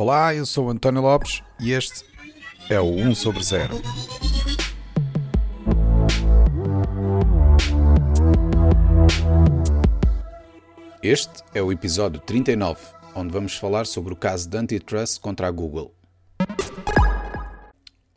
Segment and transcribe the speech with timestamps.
[0.00, 2.04] Olá, eu sou António Lopes e este
[2.70, 3.82] é o 1 sobre 0.
[11.02, 12.80] Este é o episódio 39,
[13.12, 15.92] onde vamos falar sobre o caso de antitrust contra a Google.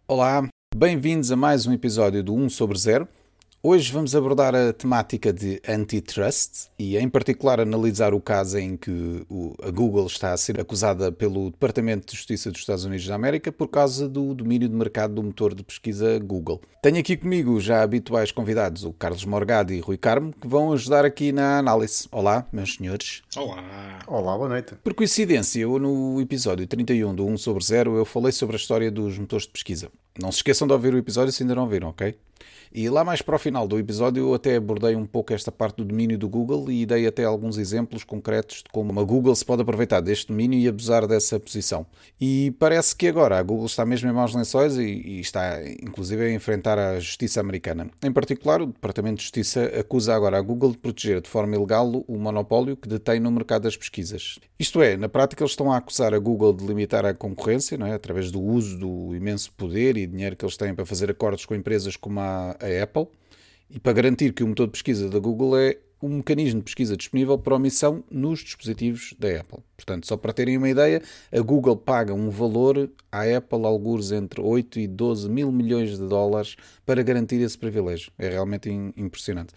[0.07, 3.07] Olá, bem-vindos a mais um episódio do 1 sobre 0.
[3.63, 9.23] Hoje vamos abordar a temática de antitrust e, em particular, analisar o caso em que
[9.61, 13.51] a Google está a ser acusada pelo Departamento de Justiça dos Estados Unidos da América
[13.51, 16.59] por causa do domínio de mercado do motor de pesquisa Google.
[16.81, 21.05] Tenho aqui comigo já habituais convidados, o Carlos Morgado e Rui Carmo, que vão ajudar
[21.05, 22.07] aqui na análise.
[22.11, 23.21] Olá, meus senhores.
[23.35, 23.99] Olá.
[24.07, 24.73] Olá, boa noite.
[24.83, 28.89] Por coincidência, eu no episódio 31 do 1 sobre 0 eu falei sobre a história
[28.89, 29.91] dos motores de pesquisa.
[30.19, 32.15] Não se esqueçam de ouvir o episódio se ainda não viram, ok?
[32.73, 35.77] E lá mais para o final do episódio eu até abordei um pouco esta parte
[35.77, 39.43] do domínio do Google e dei até alguns exemplos concretos de como a Google se
[39.43, 41.85] pode aproveitar deste domínio e abusar dessa posição.
[42.19, 46.23] E parece que agora a Google está mesmo em maus lençóis e, e está inclusive
[46.23, 47.89] a enfrentar a justiça americana.
[48.01, 52.05] Em particular, o Departamento de Justiça acusa agora a Google de proteger de forma ilegal
[52.07, 54.39] o monopólio que detém no mercado das pesquisas.
[54.57, 57.85] Isto é, na prática eles estão a acusar a Google de limitar a concorrência, não
[57.85, 57.93] é?
[57.93, 61.53] através do uso do imenso poder e dinheiro que eles têm para fazer acordos com
[61.53, 63.07] empresas como a a Apple
[63.69, 66.97] e para garantir que o motor de pesquisa da Google é um mecanismo de pesquisa
[66.97, 69.59] disponível para omissão nos dispositivos da Apple.
[69.77, 71.01] Portanto, só para terem uma ideia,
[71.31, 76.07] a Google paga um valor à Apple, alguns entre 8 e 12 mil milhões de
[76.07, 78.11] dólares, para garantir esse privilégio.
[78.17, 79.53] É realmente impressionante.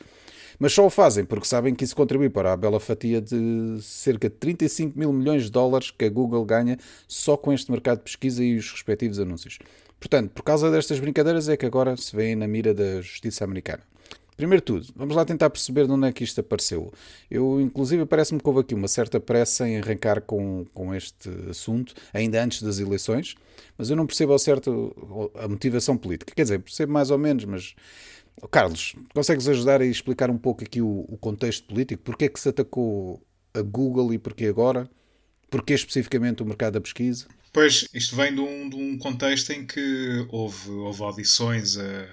[0.58, 4.28] Mas só o fazem porque sabem que isso contribui para a bela fatia de cerca
[4.28, 8.04] de 35 mil milhões de dólares que a Google ganha só com este mercado de
[8.04, 9.58] pesquisa e os respectivos anúncios.
[10.04, 13.82] Portanto, por causa destas brincadeiras é que agora se vêem na mira da justiça americana.
[14.36, 16.92] Primeiro tudo, vamos lá tentar perceber de onde é que isto apareceu.
[17.30, 21.94] Eu, inclusive, parece-me que houve aqui uma certa pressa em arrancar com, com este assunto,
[22.12, 23.34] ainda antes das eleições,
[23.78, 26.34] mas eu não percebo ao certo a motivação política.
[26.36, 27.74] Quer dizer, percebo mais ou menos, mas.
[28.50, 32.02] Carlos, consegues ajudar a explicar um pouco aqui o, o contexto político?
[32.02, 33.22] Porquê é que se atacou
[33.54, 34.86] a Google e porquê agora?
[35.54, 37.28] Porquê especificamente o mercado da pesquisa?
[37.52, 42.08] Pois, isto vem de um, de um contexto em que houve, houve audições a,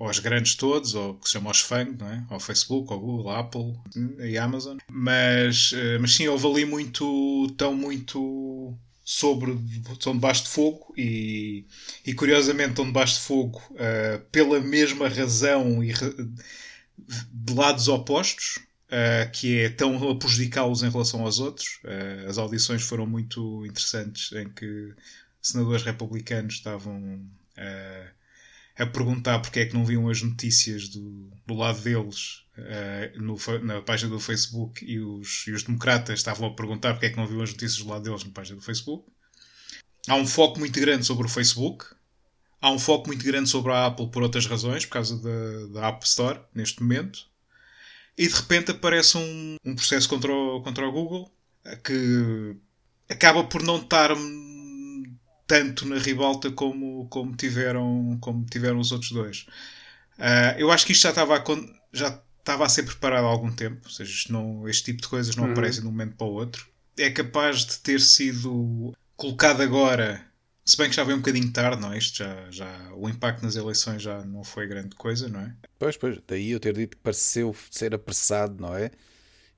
[0.00, 2.24] aos grandes todos, ou que se chama aos FANG, não é?
[2.28, 3.78] ao Facebook, ao Google, Apple
[4.18, 4.78] e Amazon.
[4.90, 9.56] Mas, eh, mas sim, houve ali muito, tão muito sobre,
[9.92, 11.64] estão debaixo de fogo e,
[12.04, 15.92] e curiosamente estão debaixo de fogo uh, pela mesma razão e
[17.32, 18.58] de lados opostos
[18.90, 21.80] uh, que é tão a prejudicá-los em relação aos outros.
[21.84, 24.92] Uh, as audições foram muito interessantes, em que
[25.40, 26.98] senadores republicanos estavam
[27.56, 28.10] uh,
[28.76, 32.44] a perguntar porque é que não viam as notícias do, do lado deles
[33.16, 37.10] no, na página do Facebook e os, e os democratas estavam a perguntar porque é
[37.10, 39.10] que não viam as notícias do lado deles na página do Facebook.
[40.08, 41.86] Há um foco muito grande sobre o Facebook.
[42.60, 45.88] Há um foco muito grande sobre a Apple por outras razões, por causa da, da
[45.88, 47.29] App Store, neste momento
[48.16, 51.30] e de repente aparece um, um processo contra o, contra o Google
[51.84, 52.56] que
[53.08, 54.10] acaba por não estar
[55.46, 59.46] tanto na ribalta como, como, tiveram, como tiveram os outros dois.
[60.18, 61.44] Uh, eu acho que isto já estava a,
[61.92, 65.34] já estava a ser preparado há algum tempo, ou seja, não, este tipo de coisas
[65.34, 65.52] não uhum.
[65.52, 66.68] aparecem de um momento para o outro.
[66.96, 70.24] É capaz de ter sido colocado agora
[70.64, 71.98] se bem que já veio um bocadinho tarde, não é?
[71.98, 75.54] Isto já, já, o impacto nas eleições já não foi grande coisa, não é?
[75.78, 78.90] Pois, pois, daí eu ter dito que pareceu ser apressado, não é?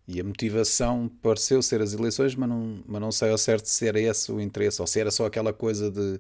[0.07, 3.87] E a motivação pareceu ser as eleições, mas não, mas não sei ao certo se
[3.87, 6.19] era esse o interesse ou se era só aquela coisa de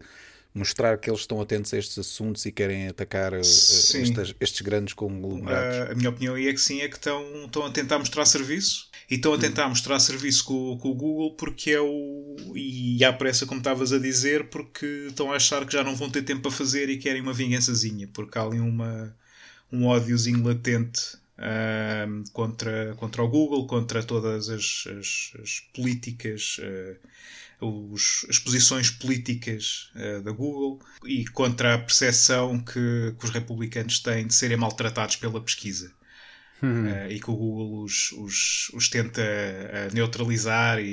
[0.54, 4.94] mostrar que eles estão atentos a estes assuntos e querem atacar eh, estes, estes, grandes
[4.94, 5.90] conglomerados.
[5.90, 9.16] A minha opinião é que sim, é que estão, estão a tentar mostrar serviço e
[9.16, 12.34] estão a tentar mostrar serviço com, com o Google porque é o.
[12.56, 16.08] E há pressa, como estavas a dizer, porque estão a achar que já não vão
[16.08, 19.14] ter tempo para fazer e querem uma vingançazinha, porque há ali uma,
[19.70, 26.56] um ódiozinho latente uh, contra, contra o Google, contra todas as, as, as políticas.
[26.60, 26.96] Uh,
[27.60, 34.00] os, as posições políticas uh, da Google e contra a percepção que, que, os republicanos
[34.00, 35.92] têm de serem maltratados pela pesquisa.
[36.62, 40.84] Uh, e que o Google os, os, os tenta uh, neutralizar e,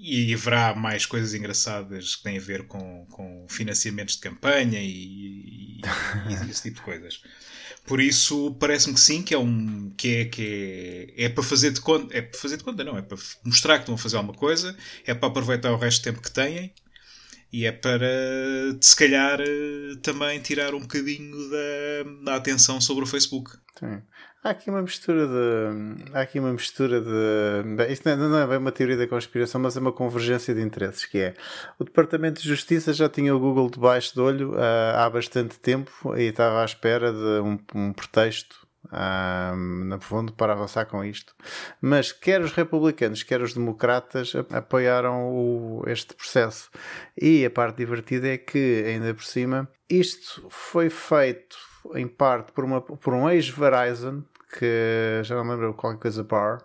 [0.00, 4.78] e, e, haverá mais coisas engraçadas que têm a ver com, com financiamentos de campanha
[4.80, 5.80] e,
[6.28, 7.20] e esse tipo de coisas.
[7.84, 11.72] Por isso parece-me que sim, que é um que é que é, é para fazer
[11.72, 14.18] de conta, é para fazer de conta, não, é para mostrar que estão a fazer
[14.18, 16.72] alguma coisa, é para aproveitar o resto do tempo que têm
[17.52, 18.08] e é para,
[18.80, 23.50] se calhar, eh, também tirar um bocadinho da, da atenção sobre o Facebook.
[23.78, 24.00] Sim.
[24.42, 26.12] Há aqui uma mistura de.
[26.12, 27.92] Há aqui uma mistura de.
[27.92, 31.18] Isto não é bem uma teoria da conspiração, mas é uma convergência de interesses, que
[31.18, 31.34] é
[31.78, 36.16] o Departamento de Justiça já tinha o Google debaixo do olho uh, há bastante tempo
[36.16, 41.34] e estava à espera de um, um pretexto um, no fundo, para avançar com isto.
[41.80, 46.70] Mas quer os republicanos, quer os democratas apoiaram o, este processo.
[47.20, 51.56] E a parte divertida é que, ainda por cima, isto foi feito
[51.94, 54.22] em parte por, uma, por um ex-Verizon
[54.58, 56.58] que já não me lembro qualquer coisa Barr,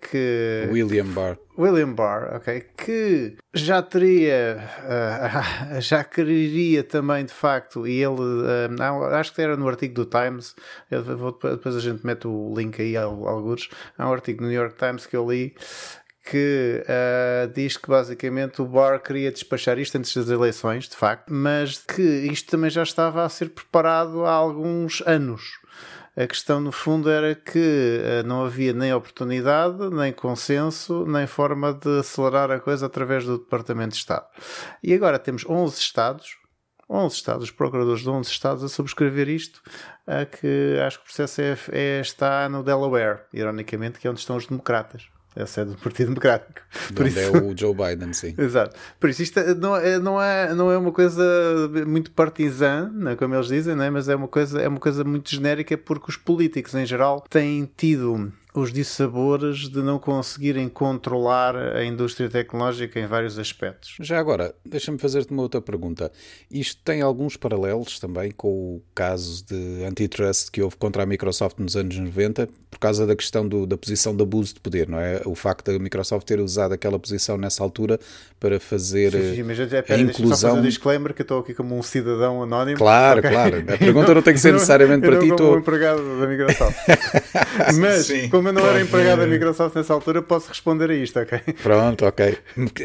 [0.00, 1.38] que William Barr.
[1.58, 9.04] William Barr, ok, que já teria, uh, já quereria também de facto, e ele, uh,
[9.14, 10.54] acho que era no artigo do Times,
[10.90, 13.68] vou, depois a gente mete o link aí alguns,
[13.98, 15.54] há um artigo no New York Times que eu li
[16.24, 21.32] que uh, diz que basicamente o Barr queria despachar isto antes das eleições, de facto,
[21.32, 25.58] mas que isto também já estava a ser preparado há alguns anos.
[26.14, 31.72] A questão, no fundo, era que uh, não havia nem oportunidade, nem consenso, nem forma
[31.72, 34.26] de acelerar a coisa através do Departamento de Estado.
[34.82, 36.36] E agora temos 11 Estados,
[36.88, 39.62] 11 Estados, os procuradores de 11 Estados a subscrever isto,
[40.06, 44.20] uh, que acho que o processo é, é, está no Delaware, ironicamente, que é onde
[44.20, 45.08] estão os democratas.
[45.34, 46.60] É a sede do Partido Democrático.
[46.94, 47.18] Por isso...
[47.18, 48.34] é o Joe Biden, sim.
[48.38, 48.76] Exato.
[49.00, 51.22] Por isso, isto não é, não, é, não é uma coisa
[51.86, 55.30] muito partizã, né, como eles dizem, né, mas é uma, coisa, é uma coisa muito
[55.30, 61.84] genérica porque os políticos em geral têm tido os dissabores de não conseguirem controlar a
[61.84, 63.96] indústria tecnológica em vários aspectos.
[64.00, 66.12] Já agora, deixa-me fazer-te uma outra pergunta.
[66.50, 71.58] Isto tem alguns paralelos também com o caso de antitrust que houve contra a Microsoft
[71.58, 74.98] nos anos 90, por causa da questão do, da posição de abuso de poder, não
[74.98, 75.22] é?
[75.24, 77.98] O facto da Microsoft ter usado aquela posição nessa altura
[78.38, 80.36] para fazer sim, sim, mas já, a inclusão.
[80.36, 82.76] Só fazer um disclaimer que eu estou aqui como um cidadão anónimo.
[82.76, 83.30] Claro, okay.
[83.30, 83.64] claro.
[83.68, 85.28] A pergunta não tem que ser necessariamente para ti.
[85.28, 86.76] Eu como um empregado da Microsoft.
[87.78, 91.18] mas, sim como eu não era empregado da Microsoft nessa altura, posso responder a isto,
[91.18, 91.38] ok?
[91.62, 92.38] Pronto, ok.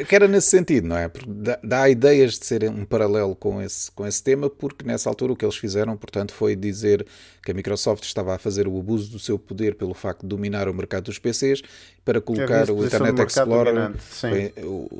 [0.08, 1.08] Que era nesse sentido, não é?
[1.08, 5.10] Porque dá, dá ideias de ser um paralelo com esse, com esse tema, porque nessa
[5.10, 7.06] altura o que eles fizeram, portanto, foi dizer
[7.44, 10.68] que a Microsoft estava a fazer o abuso do seu poder pelo facto de dominar
[10.68, 11.62] o mercado dos PCs
[12.04, 13.92] para colocar o Internet Explorer,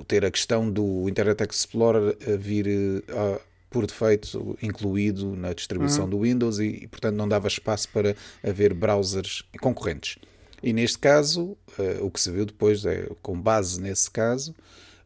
[0.08, 3.40] ter a questão do Internet Explorer a vir a
[3.70, 6.10] por defeito incluído na distribuição uhum.
[6.10, 10.18] do Windows e, e, portanto, não dava espaço para haver browsers concorrentes.
[10.62, 14.56] E neste caso, uh, o que se viu depois é, com base nesse caso,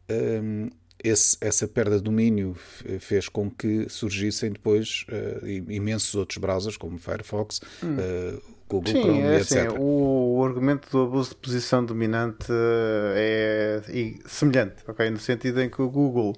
[0.08, 0.70] um, ehm,
[1.04, 2.54] esse, essa perda de domínio
[3.00, 7.96] fez com que surgissem depois uh, imensos outros browsers, como Firefox, hum.
[7.96, 9.72] uh, Google Sim, Chrome, é assim, etc.
[9.78, 12.46] O, o, argumento do abuso de posição dominante
[13.14, 15.10] é, é semelhante, ok?
[15.10, 16.34] No sentido em que o Google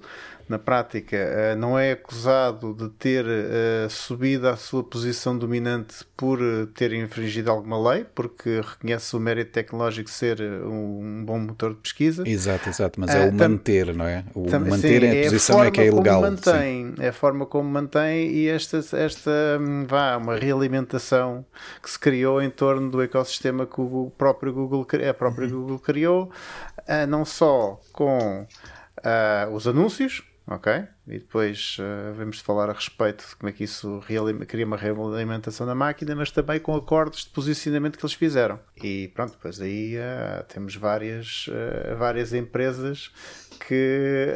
[0.48, 6.38] na prática, eh, não é acusado de ter uh, subido à sua posição dominante por
[6.40, 11.80] eh, ter infringido alguma lei, porque reconhece o mérito tecnológico ser um, bom motor de
[11.80, 12.28] pesquisa.
[12.28, 14.24] Exato, exato, mas é o manter, não é?
[14.34, 16.20] O manter sim, a posição é que é ilegal.
[16.20, 21.44] Mantém, é a forma como mantém e esta, esta hum, vá, uma realimentação
[21.82, 25.60] que se criou em torno do ecossistema que o próprio Google, a própria uhum.
[25.60, 26.30] Google criou,
[27.08, 28.46] não só com
[29.04, 30.86] uh, os anúncios, ok?
[31.06, 34.02] E depois uh, vamos falar a respeito de como é que isso
[34.46, 38.58] cria uma realimentação da máquina, mas também com acordos de posicionamento que eles fizeram.
[38.82, 43.10] E pronto, depois aí uh, temos várias, uh, várias empresas
[43.66, 44.28] que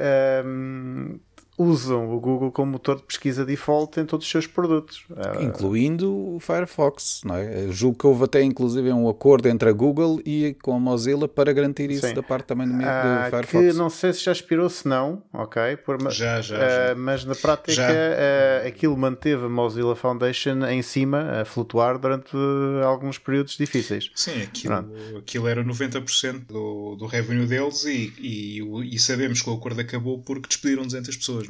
[0.45, 1.19] um,
[1.59, 5.05] usam o Google como motor de pesquisa default em todos os seus produtos.
[5.17, 7.65] Ah, Incluindo o Firefox, não é?
[7.65, 11.27] Eu julgo que houve até inclusive um acordo entre a Google e com a Mozilla
[11.27, 12.15] para garantir isso Sim.
[12.15, 13.51] da parte também do, do uh, Firefox.
[13.51, 15.77] Que não sei se já expirou, se não, ok?
[15.79, 16.95] Por, já, já, uh, já.
[16.97, 22.37] Mas na prática uh, aquilo manteve a Mozilla Foundation em cima, a flutuar durante
[22.85, 24.11] alguns períodos difíceis.
[24.15, 24.75] Sim, aquilo,
[25.19, 30.21] aquilo era 90% do, do revenue deles e, e, e sabemos que o acordo acabou
[30.21, 31.48] porque despediram 200 pessoas.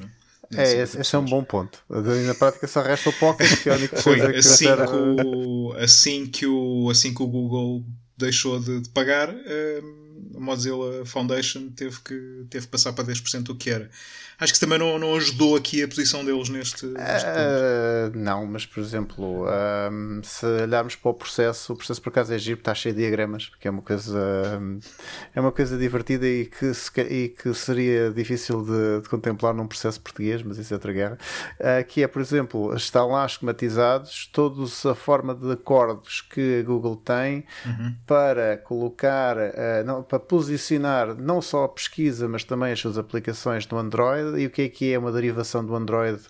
[0.56, 1.78] É, esse, esse, é um bom ponto.
[1.88, 4.86] Na prática só resta o Pocket, que é a única Foi coisa que assim, era...
[4.86, 7.84] que o, assim, que o, assim que o Google
[8.16, 13.42] deixou de, de pagar, hum, a Mozilla Foundation teve que, teve que passar para 10%
[13.42, 13.90] do que era
[14.40, 18.64] acho que também não, não ajudou aqui a posição deles neste, neste uh, Não, mas
[18.64, 19.46] por exemplo,
[19.90, 23.00] um, se olharmos para o processo, o processo por acaso é giro, está cheio de
[23.00, 24.60] diagramas, porque é uma coisa,
[25.34, 29.66] é uma coisa divertida e que, se, e que seria difícil de, de, contemplar num
[29.66, 31.18] processo português, mas isso é outra guerra.
[31.58, 36.62] Uh, que é, por exemplo, estão lá esquematizados todos a forma de acordos que a
[36.62, 37.94] Google tem uhum.
[38.06, 43.66] para colocar, uh, não, para posicionar não só a pesquisa, mas também as suas aplicações
[43.66, 46.20] no Android e o que é que é uma derivação do Android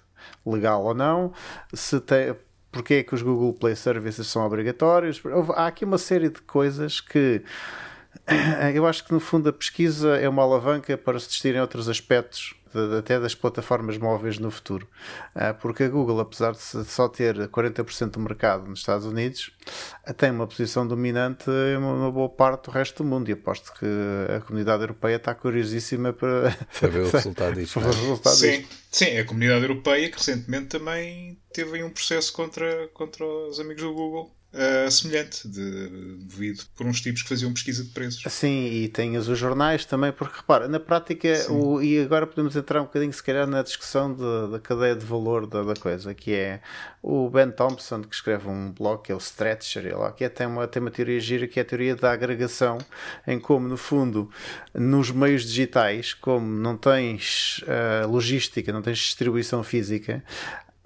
[0.45, 1.33] legal ou não,
[1.73, 2.35] se tem,
[2.71, 5.23] porque é que os Google Play Services são obrigatórios.
[5.55, 7.43] Há aqui uma série de coisas que
[8.75, 12.55] eu acho que no fundo a pesquisa é uma alavanca para se distinguirem outros aspectos
[12.73, 14.89] de, até das plataformas móveis no futuro.
[15.35, 19.53] Uh, porque a Google, apesar de só ter 40% do mercado nos Estados Unidos,
[20.09, 23.29] uh, tem uma posição dominante em uma, uma, boa parte do resto do mundo.
[23.29, 23.87] E aposto que
[24.37, 27.81] a comunidade europeia está curiosíssima para saber o resultado disto.
[27.81, 28.31] É?
[28.31, 33.83] sim, sim, a comunidade europeia que recentemente também teve um processo contra, contra os amigos
[33.83, 35.89] do Google uh, semelhante, de,
[36.19, 38.33] devido por uns tipos que faziam pesquisa de preços.
[38.33, 42.81] Sim, e tem os jornais também, porque repara, na prática, o, e agora podemos entrar
[42.81, 46.35] um bocadinho, se calhar, na discussão de, da cadeia de valor da, da, coisa, que
[46.35, 46.61] é
[47.03, 50.47] o Ben Thompson, que escreve um blog, que é o Stretcher, lá, que é, tem,
[50.47, 52.79] uma, tem uma teoria gira, que é a teoria da agregação,
[53.27, 54.31] em como, no fundo,
[54.75, 60.23] nos meios digitais, como não tens uh, logística, não tens distribuição física,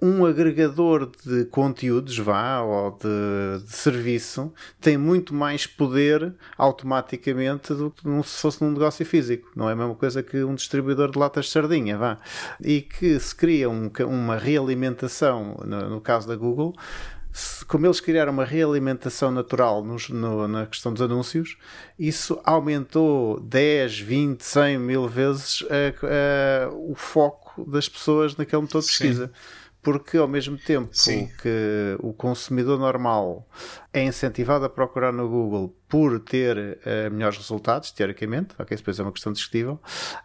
[0.03, 7.89] um agregador de conteúdos, vá, ou de, de, serviço, tem muito mais poder automaticamente do
[7.89, 9.49] que se fosse num negócio físico.
[9.55, 12.17] Não é a mesma coisa que um distribuidor de latas de sardinha, vá.
[12.59, 16.75] E que se cria um, uma realimentação, no, no caso da Google,
[17.65, 21.57] como eles criaram uma realimentação natural nos, no, na questão dos anúncios,
[21.97, 25.63] isso aumentou 10, 20, 100 mil vezes
[26.73, 29.27] o foco das pessoas naquele motor de pesquisa.
[29.27, 31.29] Sim porque ao mesmo tempo Sim.
[31.41, 33.45] que o consumidor normal
[33.91, 39.03] é incentivado a procurar no Google por ter uh, melhores resultados, teoricamente, ok, depois é
[39.03, 39.79] uma questão discutível,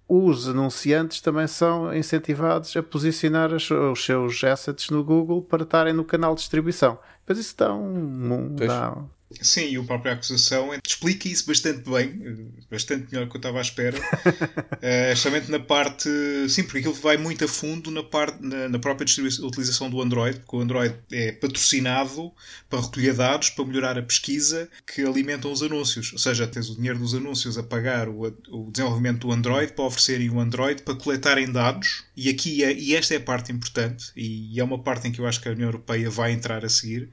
[0.08, 5.92] os anunciantes também são incentivados a posicionar os, os seus assets no Google para estarem
[5.92, 6.98] no canal de distribuição.
[7.28, 8.96] Mas isso dá um, dá,
[9.42, 13.58] Sim, e o próprio acusação explica isso bastante bem, bastante melhor do que eu estava
[13.58, 16.08] à espera, uh, justamente na parte.
[16.48, 20.38] Sim, porque aquilo vai muito a fundo na, parte, na, na própria utilização do Android,
[20.40, 22.32] porque o Android é patrocinado
[22.70, 26.10] para recolher dados, para melhorar a pesquisa que alimentam os anúncios.
[26.12, 29.84] Ou seja, tens o dinheiro dos anúncios a pagar o, o desenvolvimento do Android para
[29.84, 34.06] oferecerem o Android para coletarem dados, e aqui é, e esta é a parte importante,
[34.16, 36.68] e é uma parte em que eu acho que a União Europeia vai entrar a
[36.68, 37.10] seguir,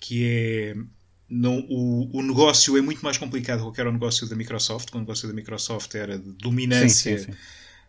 [0.00, 0.76] que é
[1.28, 4.94] não, o, o negócio é muito mais complicado do que era o negócio da Microsoft,
[4.94, 7.38] o negócio da Microsoft era de dominância sim, sim, sim.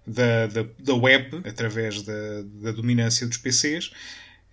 [0.05, 3.91] Da, da, da, web, através da, da dominância dos PCs.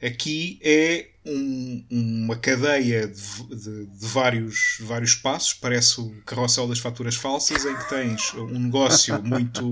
[0.02, 6.80] Aqui é um, uma cadeia de, de, de, vários, vários passos, parece o carrossel das
[6.80, 9.64] faturas falsas, em que tens um negócio muito.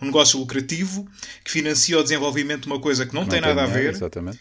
[0.00, 1.06] um negócio lucrativo
[1.44, 3.90] que financia o desenvolvimento de uma coisa que não, não tem, tem nada a ver.
[3.90, 4.38] Exatamente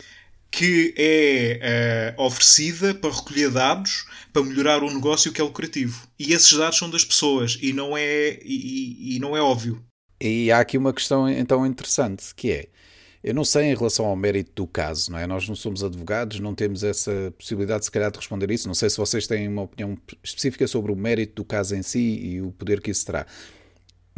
[0.51, 6.07] que é uh, oferecida para recolher dados para melhorar o negócio que é lucrativo.
[6.19, 9.83] E esses dados são das pessoas e não é, e, e, não é óbvio.
[10.21, 12.67] E há aqui uma questão então interessante que é.
[13.23, 15.27] Eu não sei em relação ao mérito do caso, não é?
[15.27, 18.67] Nós não somos advogados, não temos essa possibilidade, se calhar, de responder isso.
[18.67, 21.99] Não sei se vocês têm uma opinião específica sobre o mérito do caso em si
[21.99, 23.25] e o poder que isso terá.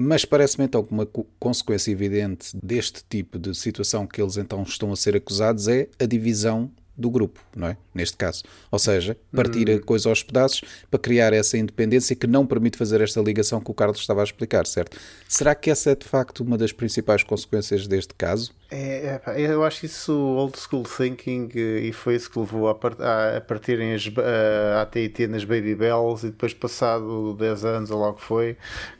[0.01, 1.05] Mas parece-me então que uma
[1.37, 6.05] consequência evidente deste tipo de situação que eles então estão a ser acusados é a
[6.05, 7.77] divisão do grupo, não é?
[7.93, 8.43] Neste caso.
[8.71, 9.81] Ou seja, partir a hum.
[9.81, 13.73] coisa aos pedaços para criar essa independência que não permite fazer esta ligação que o
[13.73, 14.97] Carlos estava a explicar, certo?
[15.27, 18.53] Será que essa é de facto uma das principais consequências deste caso?
[18.71, 22.75] É, é, eu acho isso old school thinking eh, e foi isso que levou a,
[22.75, 27.91] part, a, a partirem as, a AT&T nas Baby Bells e depois passado 10 anos
[27.91, 28.57] ou logo foi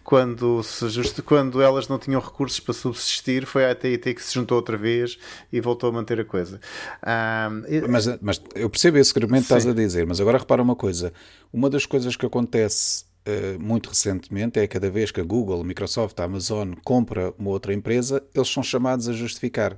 [0.10, 4.34] quando, se just, quando elas não tinham recursos para subsistir foi a AT&T que se
[4.34, 5.20] juntou outra vez
[5.54, 6.60] e voltou a manter a coisa
[7.06, 11.14] um, mas, mas eu percebo esse que estás a dizer mas agora repara uma coisa
[11.54, 15.64] uma das coisas que acontece eh, muito recentemente é cada vez que a Google, a
[15.64, 19.78] Microsoft, a Amazon compra uma outra empresa, eles são chamados a justificar.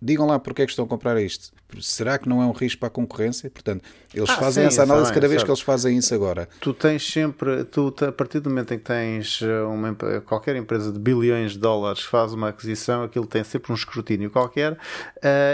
[0.00, 1.52] Digam lá porque é que estão a comprar isto.
[1.80, 3.50] Será que não é um risco para a concorrência?
[3.50, 3.82] Portanto,
[4.14, 6.48] eles ah, fazem sim, essa análise cada vez que eles fazem isso agora.
[6.60, 10.90] Tu tens sempre, tu, a partir do momento em que tens eh, uma, qualquer empresa
[10.90, 14.78] de bilhões de dólares faz uma aquisição, aquilo tem sempre um escrutínio qualquer, uh,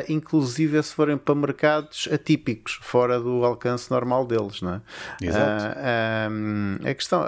[0.09, 4.63] inclusive se forem para mercados atípicos, fora do alcance normal deles.
[4.63, 4.81] Não é?
[5.21, 5.77] Exato.
[5.79, 7.27] Uh, a questão, uh,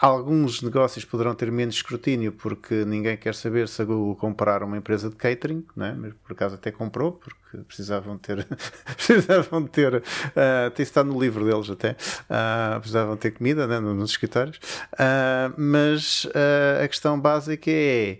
[0.00, 4.78] alguns negócios poderão ter menos escrutínio porque ninguém quer saber se a Google comprar uma
[4.78, 5.94] empresa de catering, não é?
[6.24, 8.46] por acaso até comprou, porque precisavam ter,
[8.96, 14.10] precisavam ter, uh, tem está no livro deles até, uh, precisavam ter comida né, nos
[14.10, 14.58] escritórios,
[14.94, 16.26] uh, mas
[16.82, 18.18] a questão básica é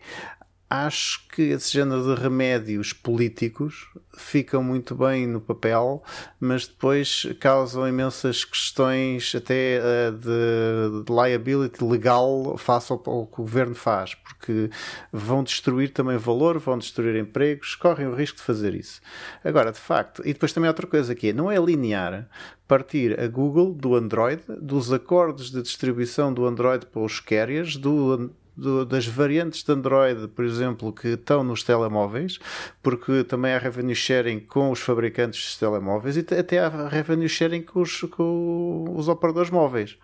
[0.71, 6.01] acho que esse género de remédios políticos ficam muito bem no papel,
[6.39, 9.81] mas depois causam imensas questões até
[10.13, 14.71] de, de, liability legal face ao, ao, que o governo faz, porque
[15.13, 19.01] vão destruir também valor, vão destruir empregos, correm o risco de fazer isso.
[19.43, 22.29] Agora, de facto, e depois também outra coisa aqui, não é linear
[22.69, 28.31] partir a Google do Android, dos acordos de distribuição do Android para os carriers, do
[28.57, 32.39] do, das variantes de Android, por exemplo, que estão nos telemóveis,
[32.83, 37.63] porque também há revenue sharing com os fabricantes dos telemóveis e até há revenue sharing
[37.63, 39.99] com os, com os operadores móveis.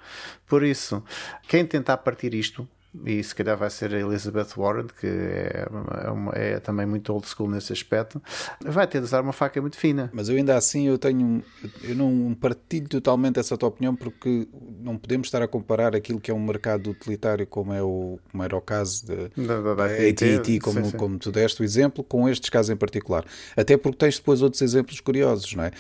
[0.47, 1.03] Por isso,
[1.49, 2.69] quem tentar partir isto
[3.05, 5.67] e se calhar vai ser a Elizabeth Warren, que é,
[6.05, 8.23] é, uma, é, também muito old school nesse aspecto,
[8.65, 10.11] vai ter de usar uma faca muito fina.
[10.13, 11.43] Mas eu ainda assim eu tenho
[11.83, 14.49] eu não partilho totalmente essa tua opinião porque
[14.81, 18.43] não podemos estar a comparar aquilo que é um mercado utilitário como é o como
[18.43, 20.97] era o caso da, da, AT&T como, sim, sim.
[20.97, 23.25] como tu deste o exemplo com estes casos em particular.
[23.57, 25.71] Até porque tens depois outros exemplos curiosos, não é?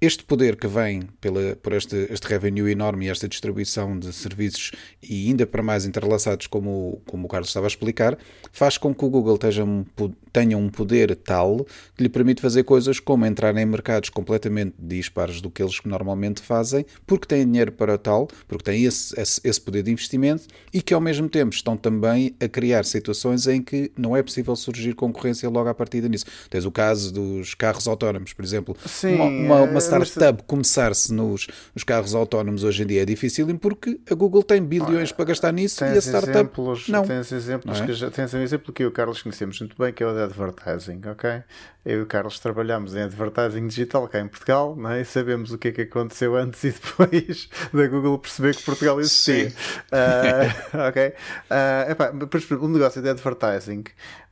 [0.00, 4.72] Este poder que vem pela, por este, este revenue enorme e esta distribuição de serviços
[5.02, 8.18] e ainda para mais entrelaçados, como, como o Carlos estava a explicar,
[8.52, 9.84] faz com que o Google tenha um,
[10.32, 11.64] tenha um poder tal
[11.96, 16.42] que lhe permite fazer coisas como entrar em mercados completamente dispares do que eles normalmente
[16.42, 20.82] fazem, porque têm dinheiro para tal, porque têm esse, esse, esse poder de investimento e
[20.82, 24.94] que ao mesmo tempo estão também a criar situações em que não é possível surgir
[24.94, 26.26] concorrência logo à partida nisso.
[26.50, 28.76] Tens o caso dos carros autónomos, por exemplo.
[28.86, 33.46] Sim, uma, uma, uma startup começar-se nos, nos, carros autónomos hoje em dia é difícil
[33.58, 37.04] porque a Google tem bilhões para gastar nisso e a startup exemplos, não.
[37.04, 37.86] Tens exemplos é?
[37.86, 40.06] que já, tens um exemplo que eu e o Carlos conhecemos muito bem, que é
[40.06, 41.42] o de advertising, ok?
[41.84, 45.02] Eu e o Carlos trabalhamos em advertising digital cá em Portugal, não é?
[45.02, 49.00] E sabemos o que é que aconteceu antes e depois da Google perceber que Portugal
[49.00, 49.52] existia.
[49.92, 51.08] Uh, ok?
[51.08, 52.12] Uh, epá,
[52.60, 53.84] o negócio de advertising,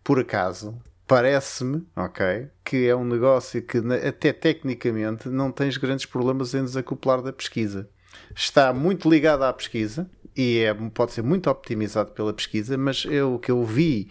[0.02, 0.74] por acaso,
[1.12, 3.76] parece-me, ok, que é um negócio que
[4.08, 7.86] até tecnicamente não tens grandes problemas em desacoplar da pesquisa.
[8.34, 13.34] Está muito ligado à pesquisa e é, pode ser muito optimizado pela pesquisa, mas eu,
[13.34, 14.08] o que eu vi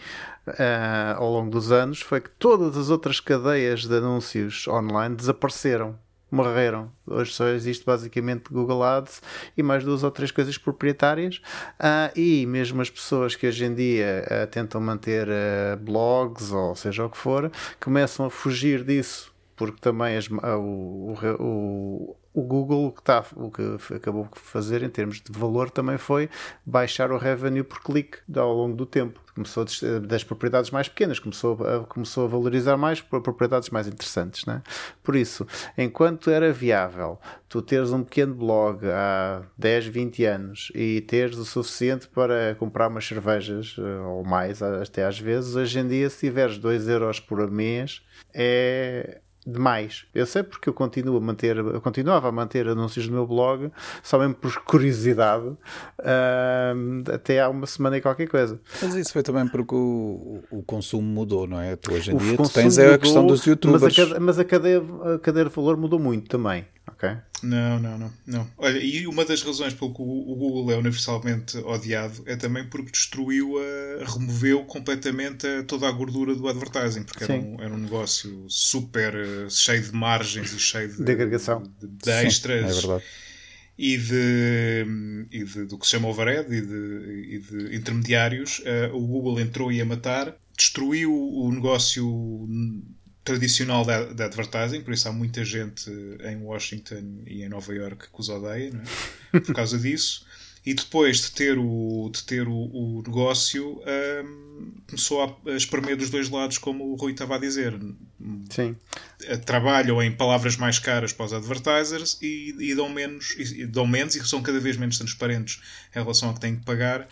[0.47, 5.97] uh, ao longo dos anos foi que todas as outras cadeias de anúncios online desapareceram
[6.31, 6.91] morreram.
[7.05, 9.21] Hoje só existe basicamente Google Ads
[9.57, 11.41] e mais duas ou três coisas proprietárias.
[11.79, 16.75] Uh, e mesmo as pessoas que hoje em dia uh, tentam manter uh, blogs ou
[16.75, 19.31] seja o que for, começam a fugir disso.
[19.55, 24.83] Porque também as, o, o, o Google o que, está, o que acabou de fazer
[24.83, 26.29] em termos de valor também foi
[26.65, 29.19] baixar o revenue por clique ao longo do tempo.
[29.33, 29.65] Começou
[30.01, 34.45] das propriedades mais pequenas, começou a, começou a valorizar mais por propriedades mais interessantes.
[34.45, 34.61] Né?
[35.03, 35.45] Por isso,
[35.77, 41.45] enquanto era viável tu teres um pequeno blog há 10, 20 anos e teres o
[41.45, 46.19] suficiente para comprar umas cervejas eh, ou mais, até às vezes, hoje em dia, se
[46.19, 48.01] tiveres 2 euros por mês,
[48.33, 50.05] é demais.
[50.13, 53.71] Eu sei porque eu continuo a manter, eu continuava a manter anúncios no meu blog,
[54.03, 58.59] só mesmo por curiosidade, uh, até há uma semana e qualquer coisa.
[58.81, 61.75] Mas isso foi também porque o, o consumo mudou, não é?
[61.75, 63.81] Tu hoje em o dia tu tens mudou, a questão dos youtubers.
[63.81, 64.81] Mas a, mas a cadeia,
[65.15, 66.65] a cadeia de valor mudou muito também.
[66.87, 67.17] Okay?
[67.43, 68.47] Não, não, não, não.
[68.57, 72.91] Olha, e uma das razões pelo que o Google é universalmente odiado é também porque
[72.91, 77.77] destruiu, a, removeu completamente a, toda a gordura do advertising, porque era um, era um,
[77.77, 82.61] negócio super uh, cheio de margens e cheio de, de agregação, de, de extras.
[82.61, 83.03] Sim, é verdade.
[83.77, 84.85] E, de,
[85.31, 89.39] e de, do que se chama overhead e de, e de intermediários, uh, o Google
[89.39, 92.47] entrou e ia matar, destruiu o negócio
[93.23, 95.89] tradicional de advertising, por isso há muita gente
[96.23, 98.71] em Washington e em Nova York que os odeia,
[99.33, 99.39] é?
[99.39, 100.25] por causa disso.
[100.63, 103.81] E depois de ter o, de ter o, o negócio,
[104.23, 107.73] um, começou a, espremer dos dois lados, como o Rui estava a dizer.
[108.49, 108.75] Sim.
[109.43, 113.87] Trabalham em palavras mais caras para os advertisers e, e dão, menos, e, e dão
[113.87, 115.61] menos e são cada vez menos transparentes
[115.95, 117.07] em relação ao que têm que pagar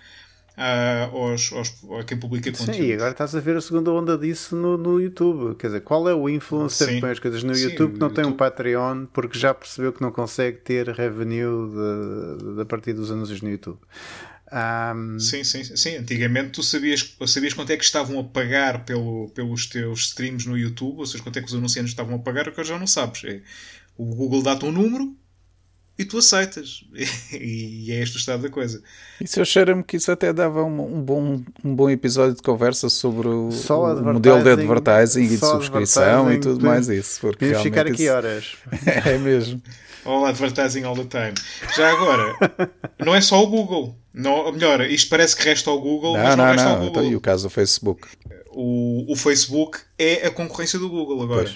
[0.59, 2.75] aos, aos, a quem publica conteúdo.
[2.75, 5.55] Sim, e agora estás a ver a segunda onda disso no, no YouTube.
[5.55, 6.95] Quer dizer, qual é o influencer Sim.
[6.95, 9.93] que põe as coisas no Sim, YouTube que não tem um Patreon porque já percebeu
[9.93, 13.79] que não consegue ter revenue de, de, a partir dos anúncios no YouTube?
[14.51, 15.19] Um...
[15.19, 15.95] Sim, sim, sim.
[15.95, 20.57] Antigamente tu sabias, sabias quanto é que estavam a pagar pelo, pelos teus streams no
[20.57, 23.23] YouTube, ou seja, quanto é que os anunciantes estavam a pagar, que já não sabes.
[23.23, 23.41] É,
[23.95, 25.15] o Google dá-te um número
[25.99, 26.85] e tu aceitas.
[27.33, 28.81] e é este o estado da coisa.
[29.19, 32.89] Isso eu cheiro-me que isso até dava um, um, bom, um bom episódio de conversa
[32.89, 37.19] sobre o, o modelo de advertising e de subscrição e tudo mais isso.
[37.19, 38.13] Porque ficar aqui isso...
[38.13, 38.55] horas.
[39.05, 39.61] é mesmo.
[40.05, 41.33] All advertising all the time.
[41.75, 42.33] Já agora,
[42.97, 43.97] não é só o Google.
[44.13, 46.71] Não, melhor, isto parece que resta ao Google, não, mas não, não resta não.
[46.71, 47.01] ao Google.
[47.01, 48.07] Então, e o caso do Facebook?
[48.51, 51.49] o, o Facebook é a concorrência do Google agora.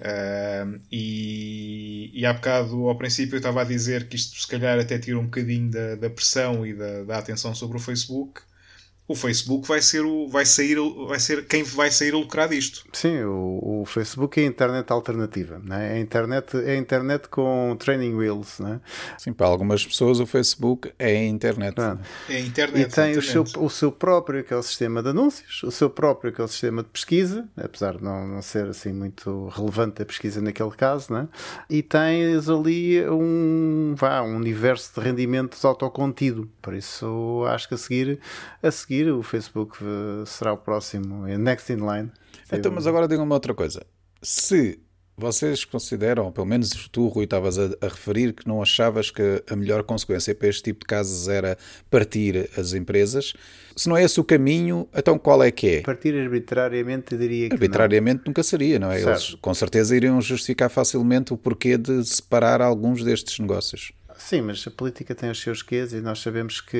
[0.00, 4.78] Uh, e, e há bocado, ao princípio, eu estava a dizer que isto se calhar
[4.78, 8.40] até tira um bocadinho da, da pressão e da, da atenção sobre o Facebook
[9.10, 10.76] o Facebook vai ser o vai sair
[11.08, 12.84] vai ser quem vai sair a lucrar disto.
[12.92, 15.94] Sim, o, o Facebook é a internet alternativa, né?
[15.94, 18.80] é a internet é a internet com training wheels, né?
[19.18, 21.76] Sim, para algumas pessoas o Facebook é a internet.
[22.28, 22.86] É a internet.
[22.86, 25.90] E tem o seu, o seu próprio que é o sistema de anúncios, o seu
[25.90, 30.02] próprio que é o sistema de pesquisa, apesar de não, não ser assim muito relevante
[30.02, 31.26] a pesquisa naquele caso, né?
[31.68, 36.48] E tens ali um vá, um universo de rendimentos autocontido.
[36.62, 38.20] Por isso acho que a seguir
[38.62, 42.10] a seguir seguir, o Facebook eh, será o próximo, é next in line.
[42.52, 43.82] Então, mas agora digam-me outra coisa.
[44.22, 44.78] Se
[45.16, 49.54] vocês consideram, pelo menos tu, Rui, estavas a, a, referir que não achavas que a
[49.54, 51.58] melhor consequência para este tipo de casos era
[51.90, 53.34] partir as empresas.
[53.76, 55.80] Se não é esse o caminho, então qual é que é?
[55.82, 58.24] Partir arbitrariamente, diria que Arbitrariamente não.
[58.28, 58.98] nunca seria, não é?
[58.98, 59.08] Certo.
[59.08, 63.92] Eles com certeza iriam justificar facilmente o porquê de separar alguns destes negócios.
[64.20, 66.76] Sim, mas a política tem os seus quês e nós sabemos que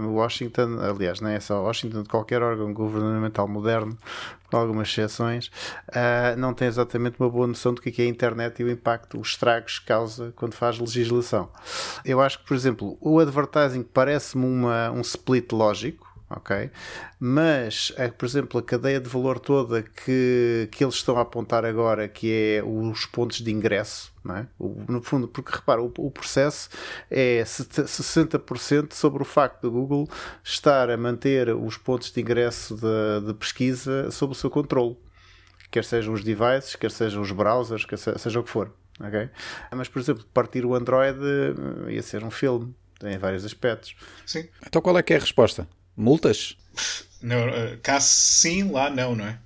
[0.00, 3.96] uh, Washington, aliás, não é só Washington, qualquer órgão governamental moderno,
[4.50, 5.48] com algumas exceções,
[5.90, 9.20] uh, não tem exatamente uma boa noção do que é a internet e o impacto,
[9.20, 11.50] os estragos que causa quando faz legislação.
[12.06, 16.70] Eu acho que, por exemplo, o advertising parece-me um split lógico, ok?
[17.18, 21.64] Mas, é, por exemplo, a cadeia de valor toda que, que eles estão a apontar
[21.64, 24.46] agora, que é os pontos de ingresso, não é?
[24.58, 26.68] O, no fundo, porque repara, o, o processo
[27.10, 30.08] é 60% sobre o facto do Google
[30.42, 34.96] estar a manter os pontos de ingresso de, de pesquisa sob o seu controle.
[35.70, 38.70] Quer sejam os devices, quer sejam os browsers, quer seja o que for.
[39.00, 39.30] Okay?
[39.74, 43.94] Mas, por exemplo, partir o Android eh, ia ser um filme, em vários aspectos.
[44.26, 44.48] Sim.
[44.66, 45.66] Então qual é que é a resposta?
[45.96, 46.56] Multas?
[47.20, 49.38] Não, eh, cá sim, lá não, não é?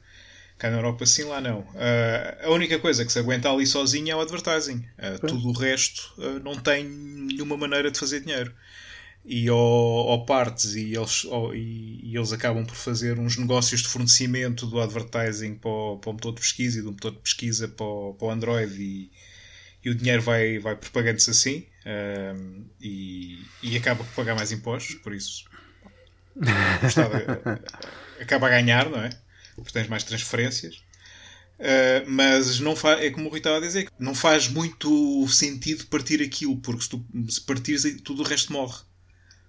[0.59, 1.61] Cá na Europa sim, lá não.
[1.61, 4.83] Uh, a única coisa que se aguenta ali sozinho é o advertising.
[4.99, 8.55] Uh, tudo o resto uh, não tem nenhuma maneira de fazer dinheiro.
[9.23, 13.89] E ou, partes e eles, ou, e, e, eles acabam por fazer uns negócios de
[13.89, 17.67] fornecimento do advertising para o, para o motor de pesquisa e do motor de pesquisa
[17.67, 19.11] para o, para o Android e,
[19.85, 21.67] e o dinheiro vai, vai propagando-se assim
[22.81, 25.45] e, e acaba por pagar mais impostos, por isso
[28.21, 29.11] acaba a ganhar, não é?
[29.55, 30.83] Porque tens mais transferências.
[31.59, 35.87] Uh, mas não faz, é como o Rui estava a dizer, não faz muito sentido
[35.87, 38.79] partir aquilo, porque se, tu, se partires tudo o resto morre.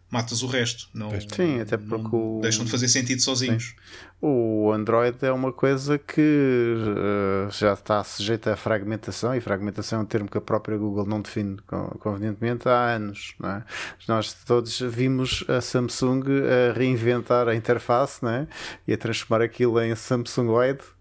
[0.10, 0.88] Matas o resto.
[0.94, 2.40] Não, Sim, até porque o...
[2.42, 3.76] deixam de fazer sentido sozinhos.
[3.76, 4.08] Sim.
[4.22, 10.02] O Android é uma coisa que uh, já está sujeita à fragmentação, e fragmentação é
[10.02, 11.58] um termo que a própria Google não define
[12.00, 13.36] convenientemente há anos.
[13.44, 13.62] É?
[14.08, 18.48] Nós todos vimos a Samsung a reinventar a interface é?
[18.88, 20.97] e a transformar aquilo em Samsung Wide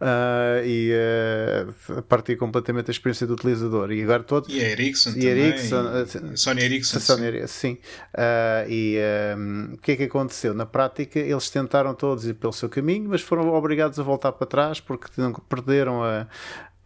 [0.00, 3.92] uh, e uh, partir completamente a experiência do utilizador.
[3.92, 4.50] E agora todo.
[4.50, 5.28] E a Ericsson e também.
[5.28, 7.00] Ericsson, uh, Sony Ericsson.
[7.00, 7.78] Sony sim.
[8.14, 8.98] Uh, e
[9.36, 10.54] um, o que é que aconteceu?
[10.54, 14.46] Na prática, eles tentaram todos ir pelo seu caminho, mas foram obrigados a voltar para
[14.46, 15.08] trás porque
[15.48, 16.26] perderam a,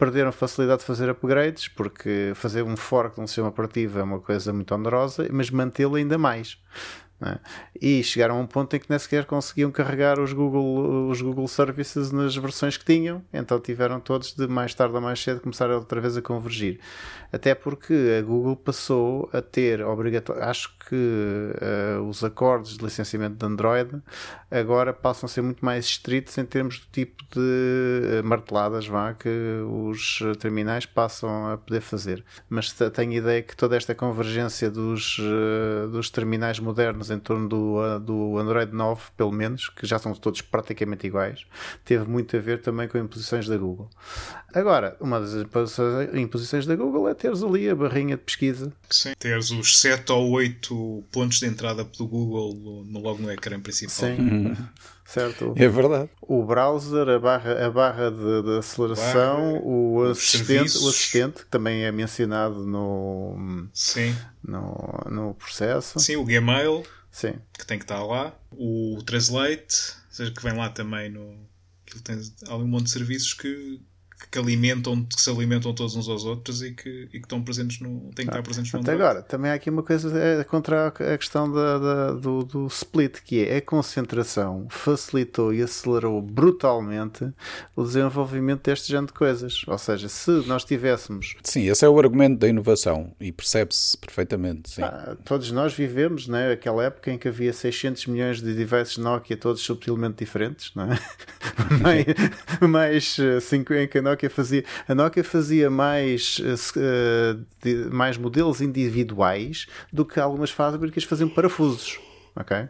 [0.03, 4.03] perderam a facilidade de fazer upgrades, porque fazer um fork de um sistema operativo é
[4.03, 6.59] uma coisa muito onerosa, mas mantê-lo ainda mais.
[7.25, 7.39] É?
[7.81, 11.47] E chegaram a um ponto em que nem sequer conseguiam carregar os Google, os Google
[11.47, 15.71] Services nas versões que tinham, então tiveram todos de mais tarde ou mais cedo começar
[15.71, 16.81] outra vez a convergir.
[17.33, 23.37] Até porque a Google passou a ter obrigatório, acho que uh, os acordos de licenciamento
[23.37, 24.03] de Android
[24.51, 29.15] agora passam a ser muito mais estritos em termos do tipo de uh, marteladas vá,
[29.15, 29.29] que
[29.67, 32.25] os terminais passam a poder fazer.
[32.51, 37.99] Mas tenho ideia que toda esta convergência dos, uh, dos terminais modernos em torno do,
[38.01, 41.45] do Android 9, pelo menos, que já são todos praticamente iguais,
[41.85, 43.89] teve muito a ver também com imposições da Google.
[44.55, 45.35] Agora, uma das
[46.15, 48.73] imposições da Google é teres ali a barrinha de pesquisa.
[48.91, 53.59] Sim, teres os 7 ou 8 pontos de entrada pelo Google no, logo no ecrã
[53.61, 53.95] principal.
[53.95, 54.17] Sim.
[54.19, 54.57] Uhum.
[55.05, 55.53] Certo.
[55.57, 56.09] É verdade.
[56.23, 61.47] O browser, a barra, a barra de, de aceleração, barra, o, assistente, o assistente, que
[61.51, 64.17] também é mencionado no, Sim.
[64.43, 66.01] no, no processo.
[66.01, 67.35] Sim, o Gmail, Sim.
[67.53, 68.35] que tem que estar lá.
[68.51, 71.47] O Translate, seja, que vem lá também no.
[72.03, 73.81] Tem ali um monte de serviços que,
[74.31, 77.81] que alimentam, que se alimentam todos uns aos outros e que, e que estão presentes
[77.81, 78.11] no.
[78.15, 81.19] têm que estar presentes no Até agora, também há aqui uma coisa é, contra a
[81.19, 87.31] questão da, da, do, do split, que é a concentração facilitou e acelerou brutalmente
[87.77, 89.63] o desenvolvimento deste género de coisas.
[89.67, 91.37] Ou seja, se nós tivéssemos.
[91.43, 94.83] Sim, esse é o argumento da inovação e percebe-se perfeitamente.
[94.83, 96.53] Ah, todos nós vivemos, né?
[96.53, 100.99] Aquela época em que havia 600 milhões de devices Nokia, todos subtilmente diferentes, não é?
[101.81, 102.07] mais,
[102.69, 104.65] mais cinco, em que a Nokia fazia.
[104.89, 107.47] A Nokia fazia mais, uh,
[107.91, 111.99] mais modelos individuais do que algumas fábricas faziam parafusos
[112.35, 112.69] ok?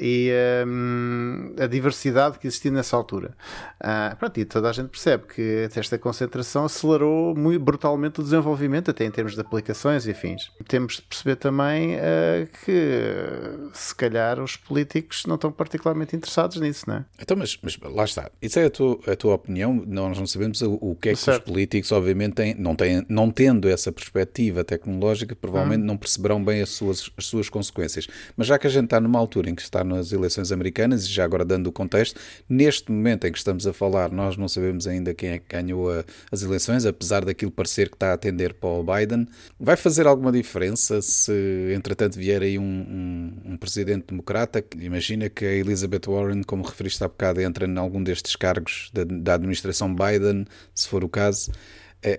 [0.00, 0.30] E
[0.66, 3.34] um, a diversidade que existia nessa altura.
[3.80, 8.90] Uh, pronto, e toda a gente percebe que esta concentração acelerou muito brutalmente o desenvolvimento,
[8.90, 10.50] até em termos de aplicações e afins.
[10.66, 16.84] Temos de perceber também uh, que se calhar os políticos não estão particularmente interessados nisso,
[16.86, 17.04] não é?
[17.20, 18.30] Então, mas, mas lá está.
[18.40, 19.82] Isso é a tua, a tua opinião.
[19.86, 21.46] Nós não sabemos o, o que é que certo.
[21.46, 25.86] os políticos, obviamente, têm, não, têm, não tendo essa perspectiva tecnológica, provavelmente hum.
[25.86, 28.06] não perceberão bem as suas, as suas consequências.
[28.36, 31.08] Mas já que a gente está numa altura em que está nas eleições americanas, e
[31.08, 34.86] já agora dando o contexto, neste momento em que estamos a falar, nós não sabemos
[34.86, 38.54] ainda quem é que ganhou a, as eleições, apesar daquilo parecer que está a atender
[38.54, 39.26] para o Biden.
[39.58, 44.62] Vai fazer alguma diferença se, entretanto, vier aí um, um, um presidente democrata?
[44.78, 49.04] Imagina que a Elizabeth Warren, como referiste há bocado, entra em algum destes cargos da,
[49.04, 51.54] da administração Biden, se for o caso eh,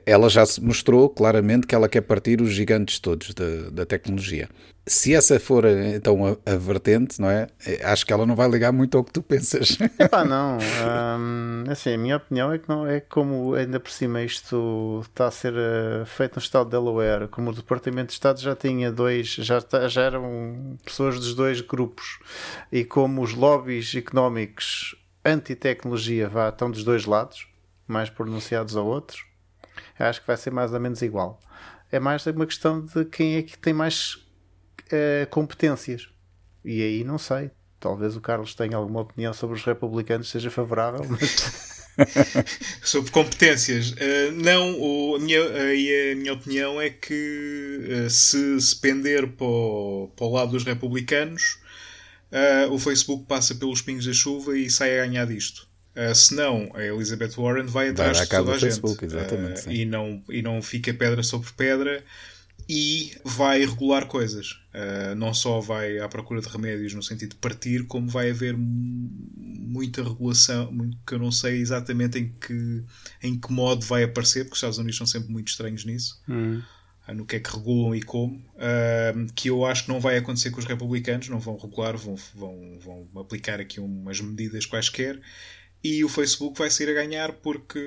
[0.06, 4.50] ela já se mostrou claramente que ela quer partir os gigantes todos da, da tecnologia
[4.90, 7.48] se essa for então a, a, vertente, não é?
[7.66, 7.86] é?
[7.86, 9.78] Acho que ela não vai ligar muito ao que tu pensas.
[10.00, 10.58] Epá, não.
[10.58, 15.28] Um, assim, a minha opinião é que não é como ainda por cima isto está
[15.28, 18.92] a ser uh, feito no estado de Delaware, como o Departamento de Estado já tinha
[18.92, 22.20] dois, já, já eram pessoas dos dois grupos,
[22.72, 27.48] e como os lobbies económicos anti-tecnologia vá, estão dos dois lados,
[27.88, 28.82] mais pronunciados a
[29.82, 31.40] outros, acho que vai ser mais ou menos igual.
[31.92, 34.16] É mais uma questão de quem é que tem mais
[34.86, 36.10] uh, competências.
[36.64, 37.52] E aí não sei.
[37.80, 41.88] Talvez o Carlos tenha alguma opinião sobre os republicanos, seja favorável, mas.
[42.84, 43.92] sobre competências.
[43.92, 49.28] Uh, não, o, a, minha, a, a, minha opinião é que uh, se se pender
[49.32, 51.60] para o, para o lado dos republicanos,
[52.32, 55.69] uh, o Facebook passa pelos pingos da chuva e sai a ganhar disto.
[56.00, 58.62] Uh, se não, a Elizabeth Warren vai atrás de toda a gente.
[58.62, 62.04] Facebook, exatamente, e, não, e não fica pedra sobre pedra
[62.70, 64.62] e vai regular coisas.
[64.74, 68.56] Uh, não só vai à procura de remédios no sentido de partir, como vai haver
[68.56, 72.84] muita regulação, muito, que eu não sei exatamente em que,
[73.24, 76.22] em que modo vai aparecer, porque os Estados Unidos são sempre muito estranhos nisso.
[76.30, 76.62] Hum.
[77.08, 80.18] Uh, no que é que regulam e como, uh, que eu acho que não vai
[80.18, 85.20] acontecer com os republicanos, não vão regular, vão, vão, vão aplicar aqui umas medidas quaisquer,
[85.84, 87.80] e o Facebook vai sair a ganhar porque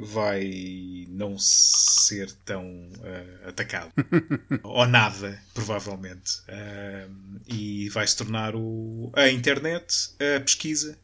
[0.00, 3.92] vai não ser tão uh, atacado.
[4.64, 6.40] Ou nada, provavelmente.
[6.48, 10.98] Uh, e vai se tornar o, a internet a pesquisa,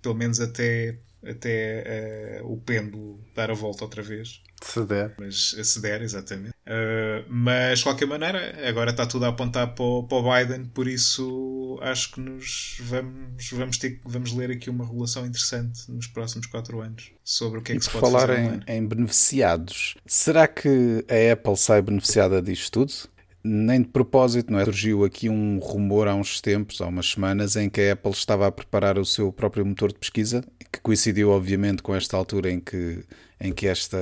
[0.00, 4.40] pelo menos até, até uh, o pêndulo dar a volta outra vez.
[4.62, 5.14] Ceder.
[5.18, 6.53] Mas a ceder, exatamente.
[6.66, 10.64] Uh, mas de qualquer maneira, agora está tudo a apontar para o, para o Biden,
[10.64, 16.06] por isso acho que nos vamos, vamos, ter, vamos ler aqui uma regulação interessante nos
[16.06, 18.62] próximos 4 anos sobre o que é e que se pode falar fazer.
[18.66, 23.14] Em, em beneficiados, será que a Apple sai beneficiada disto tudo?
[23.46, 24.64] nem de propósito, não é?
[24.64, 28.46] Surgiu aqui um rumor há uns tempos, há umas semanas, em que a Apple estava
[28.46, 32.58] a preparar o seu próprio motor de pesquisa, que coincidiu obviamente com esta altura em
[32.58, 33.04] que,
[33.44, 33.98] em que esta,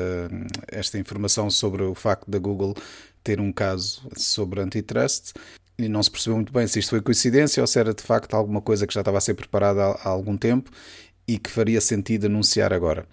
[0.68, 2.74] esta informação sobre o facto da Google
[3.24, 5.32] ter um caso sobre antitrust.
[5.76, 8.34] E não se percebeu muito bem se isto foi coincidência ou se era de facto
[8.34, 10.70] alguma coisa que já estava a ser preparada há, há algum tempo
[11.26, 13.04] e que faria sentido anunciar agora.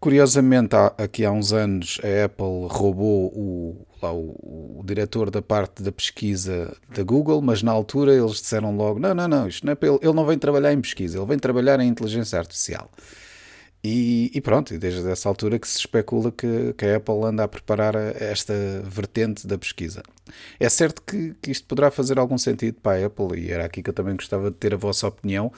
[0.00, 5.82] Curiosamente, aqui há uns anos, a Apple roubou o, lá, o, o, diretor da parte
[5.82, 9.72] da pesquisa da Google, mas na altura eles disseram logo: não, não, não, isto não
[9.72, 12.90] é ele, ele não vem trabalhar em pesquisa, ele vem trabalhar em inteligência artificial.
[13.84, 17.48] E, e pronto, desde essa altura que se especula que, que, a Apple anda a
[17.48, 20.02] preparar esta vertente da pesquisa.
[20.60, 23.82] É certo que, que isto poderá fazer algum sentido para a Apple, e era aqui
[23.82, 25.52] que eu também gostava de ter a vossa opinião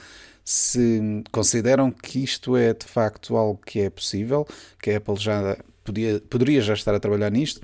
[0.45, 4.47] se consideram que isto é de facto algo que é possível,
[4.79, 7.61] que a Apple já podia, poderia já estar a trabalhar nisto,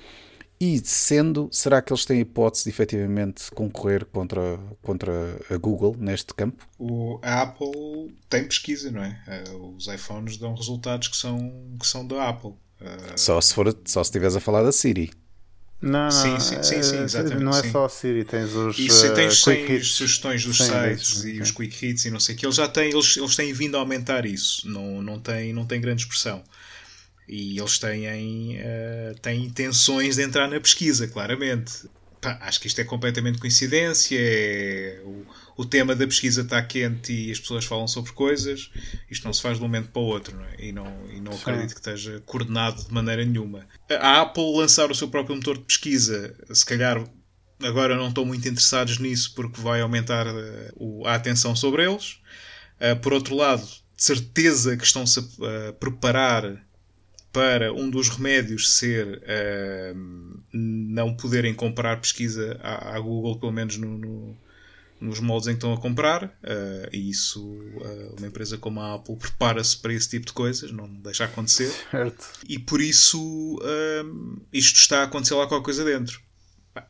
[0.61, 5.11] e sendo, será que eles têm hipótese de efetivamente concorrer contra, contra
[5.49, 6.63] a Google neste campo?
[6.77, 9.19] O, a Apple tem pesquisa, não é?
[9.27, 9.43] Eh,
[9.75, 12.53] os iPhones dão resultados que são, que são da Apple.
[12.79, 15.09] Eh, só se for só se estiveres a falar da Siri.
[15.81, 17.71] Não, não, sim, sim, sim, sim, eh, exatamente, não é sim.
[17.71, 21.87] só a Siri, tens os e uh, tens, tens sugestões dos sites e os quick
[21.87, 22.45] hits e não sei o que.
[22.45, 25.81] Eles já têm, eles, eles têm vindo a aumentar isso, não, não, tem, não tem
[25.81, 26.43] grande expressão.
[27.31, 31.89] E eles têm, uh, têm intenções de entrar na pesquisa, claramente.
[32.19, 34.17] Pá, acho que isto é completamente coincidência.
[34.19, 38.69] É, o, o tema da pesquisa está quente e as pessoas falam sobre coisas,
[39.09, 40.55] isto não se faz de um momento para o outro, não é?
[40.59, 43.65] e não, e não acredito que esteja coordenado de maneira nenhuma.
[43.89, 47.01] A Apple lançar o seu próprio motor de pesquisa, se calhar
[47.63, 52.19] agora não estão muito interessados nisso porque vai aumentar uh, a atenção sobre eles.
[52.75, 56.61] Uh, por outro lado, de certeza que estão-se a preparar
[57.31, 63.77] para um dos remédios ser uh, não poderem comprar pesquisa à, à Google, pelo menos
[63.77, 64.37] no, no,
[64.99, 68.95] nos moldes em que estão a comprar, uh, e isso, uh, uma empresa como a
[68.95, 71.71] Apple prepara-se para esse tipo de coisas, não deixa acontecer.
[71.89, 72.39] Certo.
[72.47, 73.59] E por isso
[74.51, 76.21] isto está a acontecer lá qualquer coisa dentro.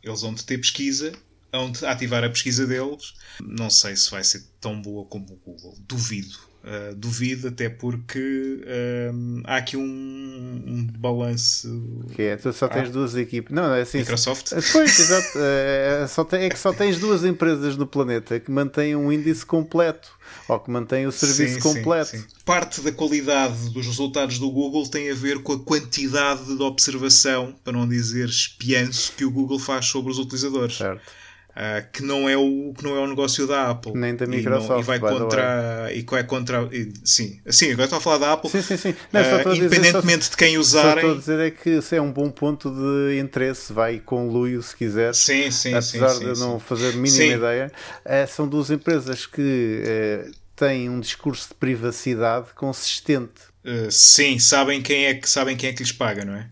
[0.03, 1.11] Eles vão de ter pesquisa,
[1.51, 3.13] vão ativar a pesquisa deles.
[3.39, 5.75] Não sei se vai ser tão boa como o Google.
[5.87, 6.50] Duvido.
[6.63, 12.05] Uh, duvido, até porque uh, há aqui um, um balanço.
[12.13, 13.51] Que é, tu só tens ah, duas equipes.
[13.51, 13.97] Não, é assim.
[13.97, 14.51] Microsoft?
[14.71, 15.39] Pois, exato.
[15.39, 19.43] É, só tem, é que só tens duas empresas no planeta que mantêm um índice
[19.43, 20.11] completo
[20.47, 22.11] ou que mantêm o serviço sim, completo.
[22.11, 22.25] Sim, sim.
[22.45, 27.55] Parte da qualidade dos resultados do Google tem a ver com a quantidade de observação,
[27.63, 30.77] para não dizer espianço, que o Google faz sobre os utilizadores.
[30.77, 31.20] Certo.
[31.51, 33.91] Uh, que não é o que não é o negócio da Apple.
[33.93, 37.83] Nem da Microsoft e, não, e vai contra e vai contra e, sim sim agora
[37.83, 38.49] estou a falar da Apple.
[38.49, 38.95] Sim, sim, sim.
[39.11, 42.11] Não, uh, independentemente dizer, de quem usarem estou a dizer é que se é um
[42.11, 43.73] bom ponto de interesse.
[43.73, 47.71] Vai com Luio se quiser sim, sim, apesar de não fazer mínima ideia
[48.05, 53.50] uh, são duas empresas que têm um discurso de privacidade consistente
[53.89, 56.47] sim sabem quem é que sabem quem é que lhes paga não é?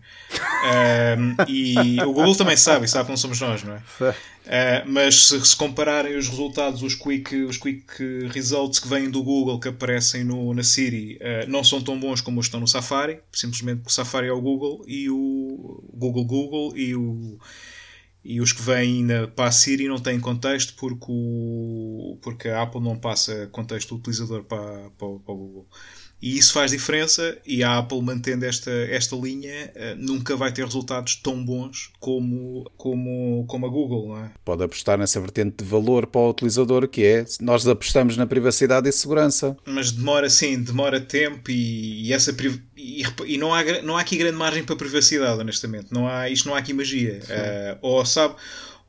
[1.48, 3.82] E o Google também sabe sabe que não somos nós não é?
[4.50, 7.86] Uh, mas se, se, compararem os resultados, os quick, os quick
[8.32, 12.20] results que vêm do Google, que aparecem no, na Siri, uh, não são tão bons
[12.20, 15.84] como os que estão no Safari, simplesmente porque o Safari é o Google e o
[15.94, 17.38] Google Google e, o,
[18.24, 22.62] e os que vêm na, para a Siri não têm contexto porque, o, porque a
[22.62, 25.66] Apple não passa contexto do utilizador para, para, para o Google.
[26.20, 30.64] E isso faz diferença e a Apple mantendo esta, esta linha uh, nunca vai ter
[30.64, 34.18] resultados tão bons como, como, como a Google.
[34.18, 34.30] É?
[34.44, 38.88] Pode apostar nessa vertente de valor para o utilizador que é nós apostamos na privacidade
[38.88, 39.56] e segurança.
[39.64, 42.34] Mas demora sim, demora tempo e, e essa
[42.76, 45.92] e, e, não, há, não há aqui grande margem para privacidade, honestamente.
[45.92, 47.20] Não há, isto não há aqui magia.
[47.24, 48.34] Uh, ou sabe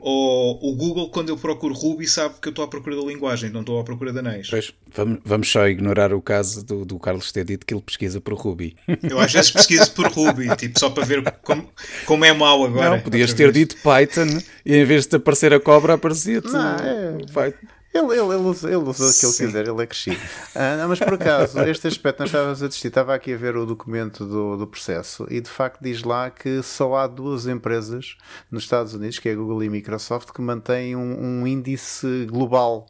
[0.04, 3.52] ou o Google, quando eu procuro Ruby, sabe que eu estou à procura da linguagem,
[3.52, 4.50] não estou à procura de anéis.
[4.50, 8.20] Pois, vamos, vamos só ignorar o caso do, do Carlos ter dito que ele pesquisa
[8.20, 8.76] por Ruby.
[9.04, 11.70] Eu às vezes pesquiso por Ruby, tipo, só para ver como,
[12.06, 12.90] como é mau agora.
[12.90, 13.54] Não, podias ter vez.
[13.54, 17.18] dito Python e em vez de aparecer a cobra, aparecia-te é...
[17.32, 17.68] Python.
[17.94, 20.20] Ele, ele, ele, usa, ele usa o que ele quiser, ele é crescido.
[20.56, 23.58] Ah, não, mas por acaso, este aspecto, nós estávamos a discutir, estava aqui a ver
[23.58, 28.16] o documento do, do processo e de facto diz lá que só há duas empresas
[28.50, 32.26] nos Estados Unidos, que é a Google e a Microsoft, que mantêm um, um índice
[32.30, 32.88] global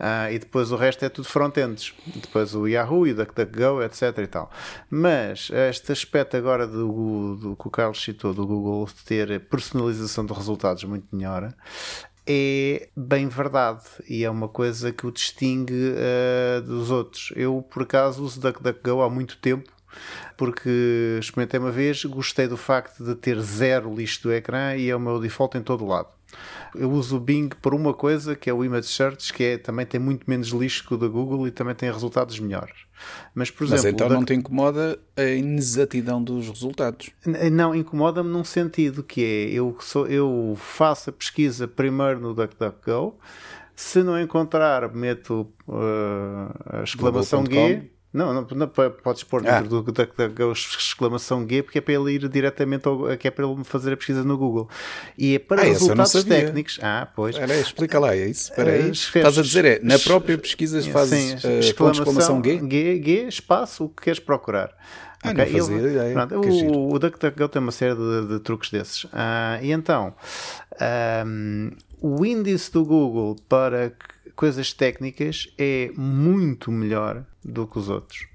[0.00, 1.94] Uh, e depois o resto é tudo front-ends.
[2.16, 4.18] Depois o Yahoo e o DuckDuckGo, etc.
[4.18, 4.50] e tal.
[4.90, 10.32] Mas este aspecto agora do, do que o Carlos citou do Google ter personalização de
[10.32, 11.54] resultados muito melhor
[12.26, 17.32] é bem verdade e é uma coisa que o distingue uh, dos outros.
[17.36, 19.70] Eu, por acaso, uso DuckDuckGo há muito tempo
[20.36, 24.96] porque experimentei uma vez, gostei do facto de ter zero lixo do ecrã e é
[24.96, 26.08] o meu default em todo lado.
[26.74, 29.84] Eu uso o Bing por uma coisa que é o Image Search, que é, também
[29.84, 32.74] tem muito menos lixo que o da Google e também tem resultados melhores.
[33.34, 37.10] Mas, por exemplo, Mas então não te incomoda a inexatidão dos resultados?
[37.52, 43.18] Não, incomoda-me num sentido que é eu, sou, eu faço a pesquisa primeiro no DuckDuckGo,
[43.74, 49.82] se não encontrar, meto uh, a exclamação G não, não, não podes pôr dentro ah.
[49.82, 53.46] do, da, da, exclamação G porque é para ele ir diretamente ao, que é para
[53.46, 54.68] ele fazer a pesquisa no Google.
[55.16, 56.78] E é para ah, resultados técnicos.
[56.82, 57.34] Ah, pois.
[57.34, 58.50] Espera explica lá, é isso?
[58.50, 58.88] Espera aí.
[58.88, 62.60] Uh, Estás a dizer, é, na própria pesquisa fazes sim, uh, exclamação, exclamação G?
[62.68, 63.02] G?
[63.02, 64.70] G, espaço, o que queres procurar.
[65.22, 65.46] Ah, okay?
[65.46, 66.12] não fazia ele, ideia.
[66.12, 69.04] Pronto, o, o DuckDuckGo tem uma série de, de truques desses.
[69.04, 70.14] Uh, e então,
[71.26, 71.70] um,
[72.00, 73.92] o índice do Google para
[74.34, 78.26] coisas técnicas é muito melhor do que os outros.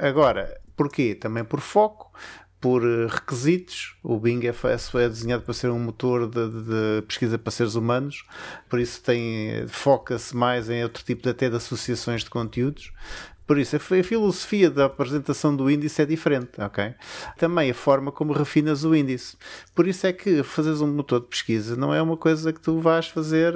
[0.00, 1.14] Agora, porquê?
[1.14, 2.12] Também por foco,
[2.60, 3.96] por eh, requisitos.
[4.02, 8.24] O Bing é, é desenhado para ser um motor de, de, pesquisa para seres humanos,
[8.68, 12.92] por isso tem foca-se mais em outro tipo de, até de associações de conteúdos.
[13.46, 16.94] Por isso, a filosofia da apresentação do índice é diferente, ok?
[17.38, 19.36] Também a forma como refinas o índice.
[19.72, 22.80] Por isso é que fazeres um motor de pesquisa não é uma coisa que tu
[22.80, 23.54] vais fazer.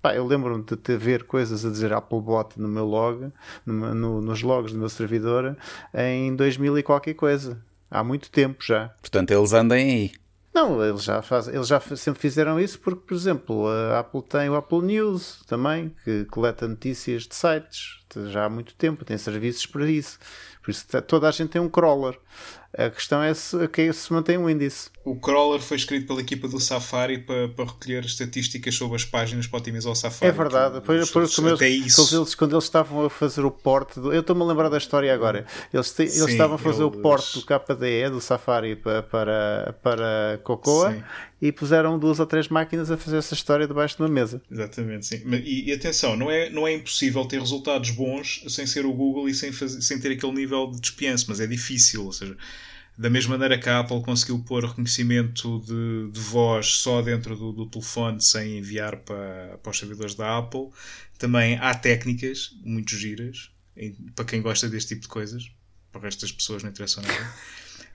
[0.00, 3.32] Pá, eu lembro-me de ter ver coisas a dizer Applebot no meu log,
[3.66, 5.56] no, no, nos logs do meu servidor,
[5.94, 7.60] em 2000 e qualquer coisa.
[7.90, 8.90] Há muito tempo já.
[9.00, 10.12] Portanto, eles andem aí.
[10.54, 14.48] Não, eles já, fazem, eles já sempre fizeram isso porque, por exemplo, a Apple tem
[14.48, 19.66] o Apple News também, que coleta notícias de sites já há muito tempo, tem serviços
[19.66, 20.18] para isso.
[20.62, 22.18] Por isso toda a gente tem um crawler.
[22.76, 24.90] A questão é se, que se mantém um índice.
[25.08, 29.46] O crawler foi escrito pela equipa do Safari para, para recolher estatísticas sobre as páginas
[29.46, 30.30] para otimizar o Safari.
[30.30, 30.80] É verdade.
[30.82, 32.14] Por, por, até eles, isso.
[32.14, 35.12] Eles, quando eles estavam a fazer o porte, do, eu estou-me a lembrar da história
[35.12, 35.46] agora.
[35.72, 36.98] Eles, te, eles estavam a fazer eles...
[36.98, 41.02] o porte do KDE do Safari para, para, para Cocoa sim.
[41.40, 44.42] e puseram duas ou três máquinas a fazer essa história debaixo de uma mesa.
[44.50, 45.22] Exatamente, sim.
[45.42, 49.26] E, e, atenção, não é, não é impossível ter resultados bons sem ser o Google
[49.26, 52.04] e sem, fazer, sem ter aquele nível de despiança, mas é difícil.
[52.04, 52.36] Ou seja,
[52.98, 57.52] da mesma maneira que a Apple conseguiu pôr reconhecimento de, de voz só dentro do,
[57.52, 60.68] do, telefone sem enviar para, para os servidores da Apple,
[61.16, 63.52] também há técnicas muito giras
[64.16, 65.48] para quem gosta deste tipo de coisas.
[65.92, 67.14] Para o resto das pessoas não interessa nada.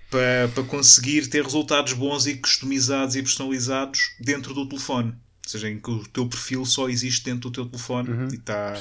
[0.09, 5.09] Para, para conseguir ter resultados bons e customizados e personalizados dentro do telefone.
[5.09, 8.35] Ou seja, em que o teu perfil só existe dentro do teu telefone uhum, e
[8.35, 8.75] está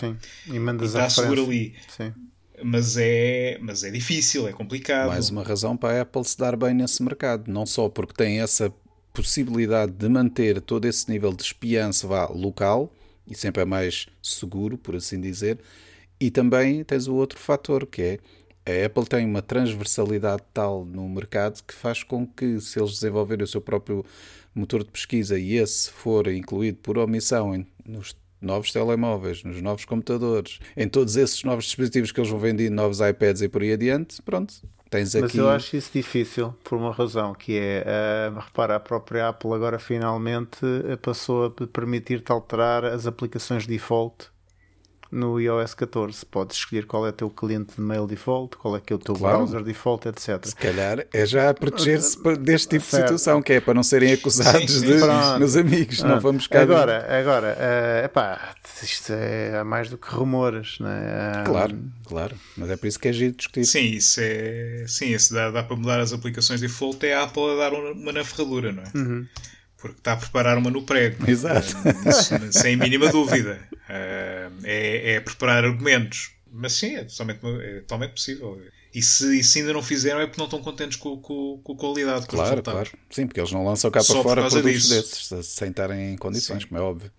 [0.47, 1.75] e, e está seguro ali.
[1.89, 2.13] Sim
[2.65, 5.09] mas é, mas é difícil, é complicado.
[5.09, 8.41] Mais uma razão para a Apple se dar bem nesse mercado, não só porque tem
[8.41, 8.73] essa
[9.13, 12.93] possibilidade de manter todo esse nível de espiança vá, local
[13.27, 15.59] e sempre é mais seguro, por assim dizer,
[16.19, 18.19] e também tens o outro fator que é
[18.65, 23.43] a Apple tem uma transversalidade tal no mercado que faz com que, se eles desenvolverem
[23.43, 24.05] o seu próprio
[24.55, 30.59] motor de pesquisa e esse for incluído por omissão nos novos telemóveis, nos novos computadores,
[30.77, 34.21] em todos esses novos dispositivos que eles vão vendendo, novos iPads e por aí adiante,
[34.23, 34.55] pronto,
[34.91, 35.23] tens aqui...
[35.23, 39.53] Mas eu acho isso difícil por uma razão, que é, uh, repara, a própria Apple
[39.53, 44.33] agora finalmente eh, passou a permitir-te alterar as aplicações default
[45.13, 46.25] no iOS 14.
[46.27, 48.99] Podes escolher qual é o teu cliente de mail default, qual é que é o
[48.99, 49.39] teu claro.
[49.39, 50.45] browser default, etc.
[50.45, 53.13] Se calhar é já a proteger-se deste tipo certo.
[53.13, 54.87] de situação, que é para não serem acusados sim, sim.
[54.87, 54.95] de
[55.39, 56.63] meus amigos, não vamos cá.
[56.63, 57.15] Agora, de...
[57.15, 61.43] agora uh, epá, isto é mais do que rumores, não é?
[61.45, 63.67] Claro, claro, mas é por isso que é giro discutir.
[63.67, 64.85] Sim, isso é.
[64.89, 67.91] Sim, isso dá, dá para mudar as aplicações default, é a Apple a dar uma,
[67.93, 68.91] uma na ferradura, não é?
[68.95, 69.27] Uhum
[69.83, 71.29] porque está a preparar uma no prego.
[71.29, 71.77] Exato.
[71.77, 73.61] Uh, sem mínima dúvida.
[73.73, 76.31] Uh, é, é, preparar argumentos.
[76.53, 78.63] Mas sim, é totalmente, é totalmente possível.
[78.95, 81.73] E se, e se ainda não fizeram é porque não estão contentes com, com, com
[81.73, 82.27] a qualidade.
[82.27, 82.91] Com claro, claro.
[83.11, 85.35] Sim, porque eles não lançam cá para fora por produtos disso.
[85.35, 86.69] desses, sem estarem em condições, sim.
[86.69, 87.11] como é óbvio.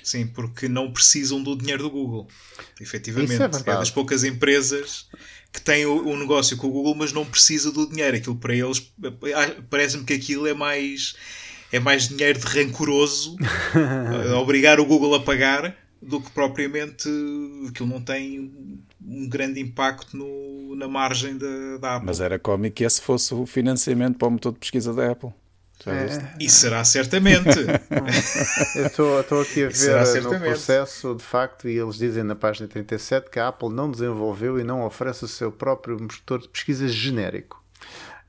[0.00, 2.28] Sim, porque não precisam do dinheiro do Google.
[2.80, 3.42] Efetivamente.
[3.42, 5.08] É, é, das poucas empresas
[5.52, 8.16] que têm o, o, negócio com o Google, mas não precisa do dinheiro.
[8.16, 8.92] Aquilo para eles,
[9.68, 11.16] parece-me que aquilo é mais
[11.72, 13.36] é mais dinheiro de rancoroso
[14.40, 17.08] obrigar o Google a pagar do que propriamente
[17.68, 18.52] aquilo não tem
[19.04, 22.06] um grande impacto no, na margem da, da Apple.
[22.06, 25.30] Mas era cómico que esse fosse o financiamento para o motor de pesquisa da Apple.
[25.86, 26.34] É.
[26.40, 27.50] E será certamente.
[28.74, 28.86] Eu
[29.20, 33.38] estou aqui a ver no processo, de facto, e eles dizem na página 37 que
[33.38, 37.62] a Apple não desenvolveu e não oferece o seu próprio motor de pesquisa genérico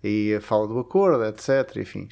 [0.07, 1.77] e fala do acordo, etc.
[1.77, 2.07] Enfim.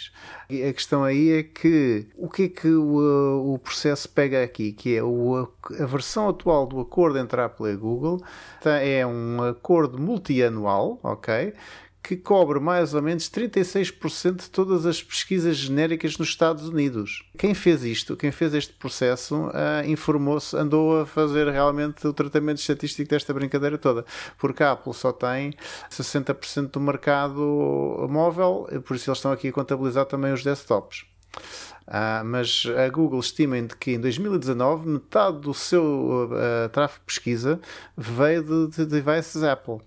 [0.50, 4.74] E a questão aí é que o que é que o, o processo pega aqui?
[4.74, 5.48] Que é o,
[5.80, 8.22] a versão atual do acordo entre a Apple e a Google
[8.62, 11.54] tá, é um acordo multianual, ok?
[12.06, 17.24] Que cobre mais ou menos 36% de todas as pesquisas genéricas nos Estados Unidos.
[17.36, 22.60] Quem fez isto, quem fez este processo, uh, informou-se, andou a fazer realmente o tratamento
[22.60, 24.06] estatístico desta brincadeira toda,
[24.38, 25.54] porque a Apple só tem
[25.90, 31.06] 60% do mercado móvel, por isso eles estão aqui a contabilizar também os desktops.
[31.88, 37.60] Uh, mas a Google estima que em 2019 metade do seu uh, tráfego de pesquisa
[37.98, 39.80] veio de, de devices Apple.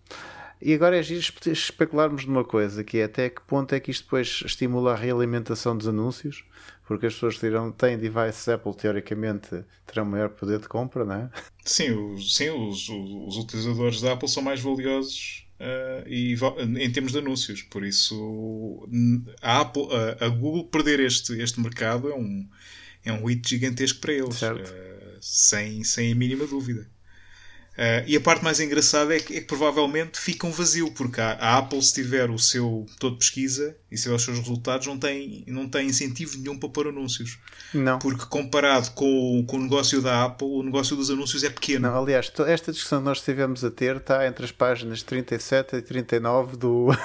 [0.60, 4.04] E agora é giro especularmos numa coisa, que é até que ponto é que isto
[4.04, 6.44] depois estimula a realimentação dos anúncios,
[6.86, 11.30] porque as pessoas terão, têm devices Apple, teoricamente, terão maior poder de compra, não é?
[11.64, 16.34] Sim, os, sim os, os, utilizadores da Apple são mais valiosos uh, e,
[16.80, 18.88] em termos de anúncios, por isso
[19.40, 22.48] a, Apple, a, a, Google perder este, este mercado é um,
[23.04, 24.56] é um hit gigantesco para eles, uh,
[25.20, 26.88] sem, sem a mínima dúvida.
[27.78, 31.20] Uh, e a parte mais engraçada é que, é que, provavelmente fica um vazio, porque
[31.20, 34.36] a, a, Apple, se tiver o seu todo de pesquisa e se tiver os seus
[34.36, 37.38] resultados, não tem, não tem incentivo nenhum para pôr anúncios.
[37.72, 38.00] Não.
[38.00, 41.88] Porque comparado com, com o negócio da Apple, o negócio dos anúncios é pequeno.
[41.88, 45.82] Não, aliás, esta discussão que nós estivemos a ter está entre as páginas 37 e
[45.82, 46.88] 39 do,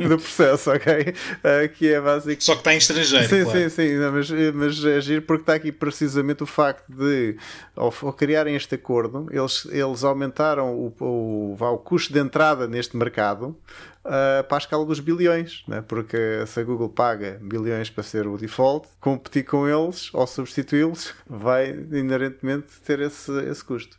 [0.00, 0.92] do, do, processo, ok?
[0.92, 2.42] Uh, que é básico.
[2.42, 3.28] Só que está em estrangeiro.
[3.28, 3.60] Sim, claro.
[3.60, 3.94] sim, sim.
[3.98, 7.36] Não, mas, mas é giro porque está aqui precisamente o facto de,
[7.76, 12.66] ao, ao criarem este acordo, eles, eles aumentaram o, o, o, o custo de entrada
[12.66, 13.56] neste mercado
[14.04, 15.84] uh, para a escala dos bilhões, né?
[15.86, 21.14] porque se a Google paga bilhões para ser o default, competir com eles ou substituí-los
[21.28, 23.96] vai inerentemente ter esse, esse custo.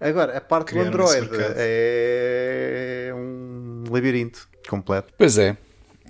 [0.00, 5.12] Agora, a parte Criaram do Android é um labirinto completo.
[5.16, 5.56] Pois é.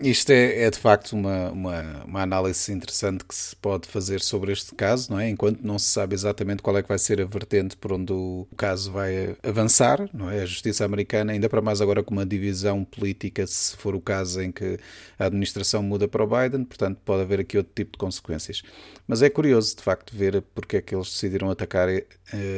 [0.03, 4.51] Isto é, é, de facto uma, uma, uma, análise interessante que se pode fazer sobre
[4.51, 5.29] este caso, não é?
[5.29, 8.49] Enquanto não se sabe exatamente qual é que vai ser a vertente por onde o
[8.57, 10.41] caso vai avançar, não é?
[10.41, 14.41] A justiça americana, ainda para mais agora com uma divisão política, se for o caso
[14.41, 14.79] em que
[15.19, 18.63] a administração muda para o Biden, portanto pode haver aqui outro tipo de consequências.
[19.07, 22.07] Mas é curioso, de facto, ver porque é que eles decidiram atacar eh,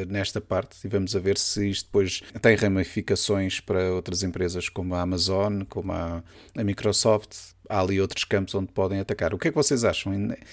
[0.06, 4.94] nesta parte e vamos a ver se isto depois tem ramificações para outras empresas como
[4.94, 6.22] a Amazon, como a,
[6.56, 7.31] a Microsoft
[7.68, 9.34] há ali outros campos onde podem atacar.
[9.34, 10.12] O que é que vocês acham?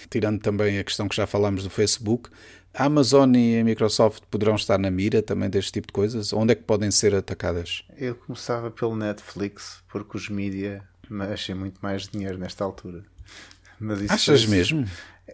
[0.10, 2.30] Tirando também a questão que já falámos do Facebook,
[2.74, 6.32] a Amazon e a Microsoft poderão estar na mira também deste tipo de coisas?
[6.34, 7.84] Onde é que podem ser atacadas?
[7.98, 13.04] Eu começava pelo Netflix, porque os mídia mexem muito mais dinheiro nesta altura.
[14.10, 14.86] Achas mesmo?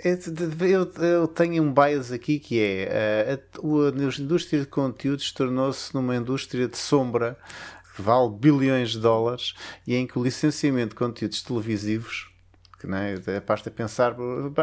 [0.03, 5.93] Eu, eu, tenho um bias aqui que é a, a, a indústria de conteúdos tornou-se
[5.95, 7.37] numa indústria de sombra
[8.01, 9.53] vale bilhões de dólares
[9.85, 12.34] e em que o licenciamento de conteúdos televisivos
[12.80, 13.15] que né,
[13.45, 14.15] basta, pensar,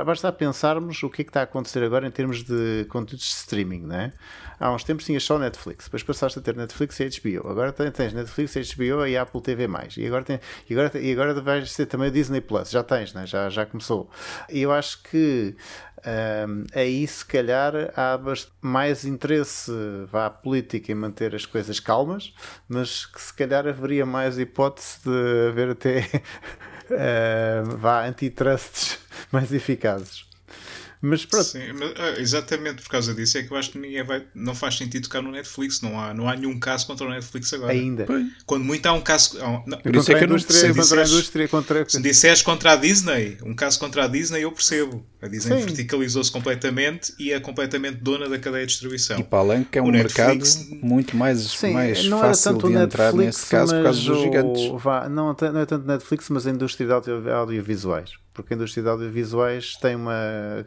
[0.04, 3.34] basta pensarmos o que é que está a acontecer agora em termos de conteúdos de
[3.34, 3.86] streaming.
[3.86, 4.12] Né?
[4.60, 7.48] Há uns tempos tinhas só Netflix, depois passaste a ter Netflix e HBO.
[7.48, 9.68] Agora tens Netflix, HBO e Apple TV.
[9.96, 12.70] E agora, tem, e agora, e agora vais ter também o Disney Plus.
[12.70, 13.26] Já tens, né?
[13.26, 14.10] já, já começou.
[14.50, 15.56] E eu acho que
[16.04, 18.18] um, aí se calhar há
[18.60, 19.70] mais interesse
[20.12, 22.34] à política em manter as coisas calmas,
[22.68, 26.08] mas que se calhar haveria mais hipótese de haver até
[26.94, 28.98] uh, vá antitrusts
[29.32, 30.24] mais eficazes.
[31.04, 31.44] Mas pronto.
[31.44, 34.24] Sim, mas, ah, exatamente por causa disso é que eu acho que ninguém vai.
[34.32, 35.80] Não faz sentido tocar no Netflix.
[35.80, 37.72] Não há, não há nenhum caso contra o Netflix agora.
[37.72, 38.06] Ainda.
[38.46, 39.36] Quando muito há um caso.
[39.66, 40.80] não, por isso é que eu não percebo.
[40.80, 41.88] Contra a indústria, contra...
[41.88, 45.04] Se disseres contra a Disney, um caso contra a Disney, eu percebo.
[45.20, 49.18] A Disney verticalizou-se completamente e é completamente dona da cadeia de distribuição.
[49.18, 50.44] E para além que é um mercado
[50.80, 54.68] muito mais, Sim, mais fácil de entrar nesse caso por causa dos gigantes.
[54.80, 58.12] Vá, não, não é tanto Netflix, mas a indústria de audio, audiovisuais.
[58.32, 60.64] Porque a indústria de audiovisuais tem uma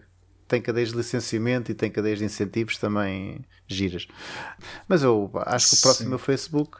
[0.48, 4.08] tem cadeias de licenciamento e tem cadeias de incentivos também giras.
[4.88, 6.78] Mas eu acho que o próximo é o Facebook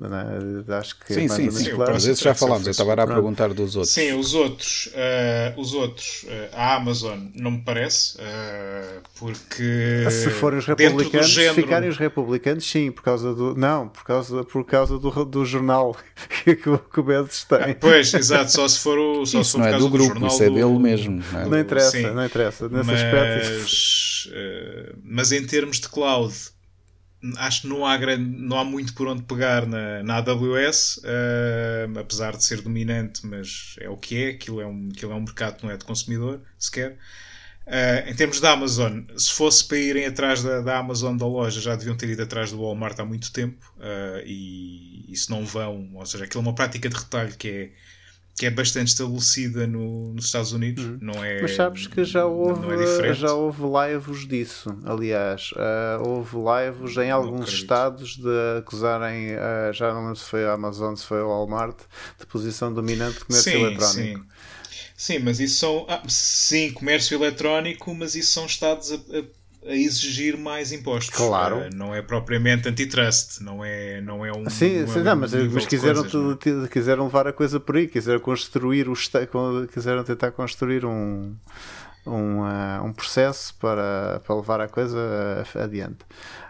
[0.00, 0.74] é?
[0.78, 1.70] Acho que sim, é sim, sim.
[1.70, 1.94] Claro.
[1.94, 3.92] Às vezes já falámos, eu estava a perguntar dos outros.
[3.92, 10.30] Sim, os outros, uh, os outros, uh, a Amazon não me parece, uh, porque se
[10.30, 11.54] forem os republicanos, género...
[11.54, 15.94] ficarem os republicanos, sim, por causa do não, por causa, por causa do, do jornal
[16.42, 17.58] que, que o Bedes tem.
[17.58, 19.90] Ah, pois, exato, só se for o só isso se for não é do, do
[19.90, 21.22] grupo, isso é dele mesmo.
[21.32, 21.44] Não, é?
[21.46, 24.32] não interessa, sim, não interessa nesse mas, aspecto.
[25.04, 26.34] mas em termos de cloud
[27.36, 31.98] acho que não há, grande, não há muito por onde pegar na, na AWS, uh,
[31.98, 35.20] apesar de ser dominante, mas é o que é, aquilo é um, aquilo é um
[35.20, 36.98] mercado que não é de consumidor sequer.
[37.64, 41.60] Uh, em termos da Amazon, se fosse para irem atrás da, da, Amazon da loja,
[41.60, 45.46] já deviam ter ido atrás do Walmart há muito tempo uh, e, e se não
[45.46, 47.70] vão, ou seja, aquilo é uma prática de retalho que é
[48.36, 50.84] que é bastante estabelecida no, nos Estados Unidos.
[50.84, 50.98] Uhum.
[51.00, 52.66] Não é, Mas sabes que já houve,
[53.04, 54.76] é já houve lives disso.
[54.84, 60.44] Aliás, uh, houve lives em alguns estados de acusarem, uh, já não lembro se foi
[60.46, 61.78] a Amazon, se foi o Walmart,
[62.18, 64.20] de posição dominante de comércio sim, eletrónico.
[64.20, 64.26] Sim.
[64.96, 65.86] sim, mas isso são.
[65.88, 69.24] Ah, sim, comércio eletrónico, mas isso são estados a, a
[69.66, 71.16] a exigir mais impostos.
[71.16, 71.58] Claro.
[71.58, 74.48] Uh, não é propriamente antitrust, não é, não é um.
[74.50, 76.64] Sim, não, sim, é não mas, mas quiseram, coisas?
[76.64, 76.68] É?
[76.68, 78.94] quiseram levar a coisa por aí, quiseram construir o
[79.72, 81.34] quiseram tentar construir um.
[82.04, 84.98] Um, uh, um processo para, para levar a coisa
[85.54, 86.04] adiante.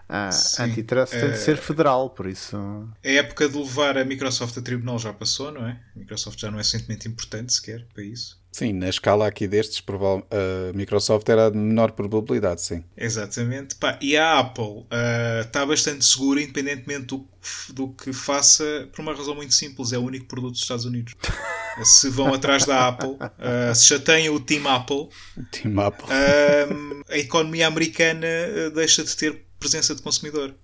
[0.09, 2.57] A antitrust tem de ser federal, por isso.
[3.05, 5.79] A época de levar a Microsoft a tribunal já passou, não é?
[5.95, 8.42] A Microsoft já não é suficientemente importante sequer para isso.
[8.53, 9.83] Sim, na escala aqui destes,
[10.31, 12.85] a Microsoft era de menor probabilidade, sim.
[12.95, 13.75] Exatamente.
[13.77, 17.27] Pá, e a Apple uh, está bastante segura, independentemente do,
[17.71, 21.15] do, que faça, por uma razão muito simples: é o único produto dos Estados Unidos.
[21.83, 25.09] se vão atrás da Apple, uh, se tenham o Team Apple,
[25.51, 26.05] Team Apple.
[26.05, 28.27] Uh, a economia americana
[28.75, 30.55] deixa de ter presença de consumidor.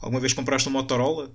[0.00, 1.32] Alguma vez compraste um Motorola?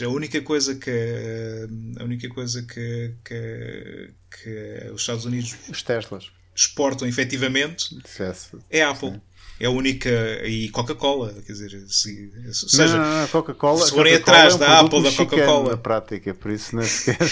[0.00, 1.68] A única coisa que
[1.98, 7.98] a única coisa que, que, que os Estados Unidos os Teslas exportam efetivamente
[8.70, 9.10] é a Apple.
[9.10, 9.20] Sim.
[9.60, 10.10] é a única.
[10.46, 13.84] E Coca-Cola, quer dizer, se, se, seja, não, não, não, Coca-Cola.
[13.84, 15.70] se forem Coca atrás é um da Apple, da Coca-Cola.
[15.70, 17.28] Na prática, por isso não sequer.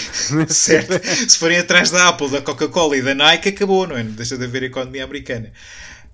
[0.49, 1.29] certo?
[1.29, 4.03] Se forem atrás da Apple, da Coca-Cola e da Nike, acabou, não é?
[4.03, 5.51] Não deixa de haver economia americana.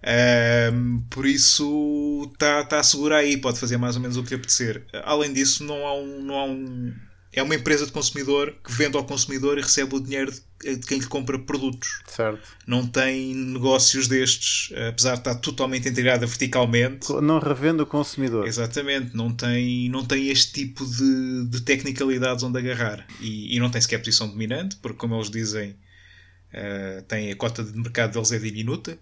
[0.03, 4.29] Ahm, por isso está tá a segurar aí, pode fazer mais ou menos o que
[4.29, 4.85] lhe apetecer.
[5.03, 6.21] Além disso, não há um.
[6.21, 6.93] Não há um
[7.33, 10.41] é uma empresa de consumidor que vende ao consumidor e recebe o dinheiro de,
[10.87, 12.01] quem lhe compra produtos.
[12.07, 12.41] Certo.
[12.65, 17.13] Não tem negócios destes, apesar de estar totalmente integrada verticalmente.
[17.21, 18.47] Não revende o consumidor.
[18.47, 23.05] Exatamente, não tem, não tem este tipo de, de tecnicalidades onde agarrar.
[23.21, 27.63] E, e não tem sequer posição dominante, porque, como eles dizem, uh, tem a cota
[27.63, 28.97] de mercado deles é diminuta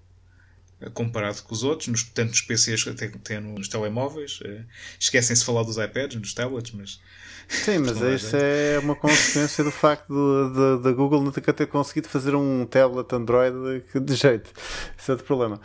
[0.93, 4.39] comparado com os outros, nos, tanto nos PCs até, até nos telemóveis.
[4.41, 4.65] Uh,
[4.99, 6.99] Esquecem-se de falar dos iPads, nos tablets, mas.
[7.47, 12.65] Sim, mas isso é uma consequência do facto da Google nunca ter conseguido fazer um
[12.65, 14.51] tablet Android de jeito.
[14.97, 15.61] Isso é outro problema.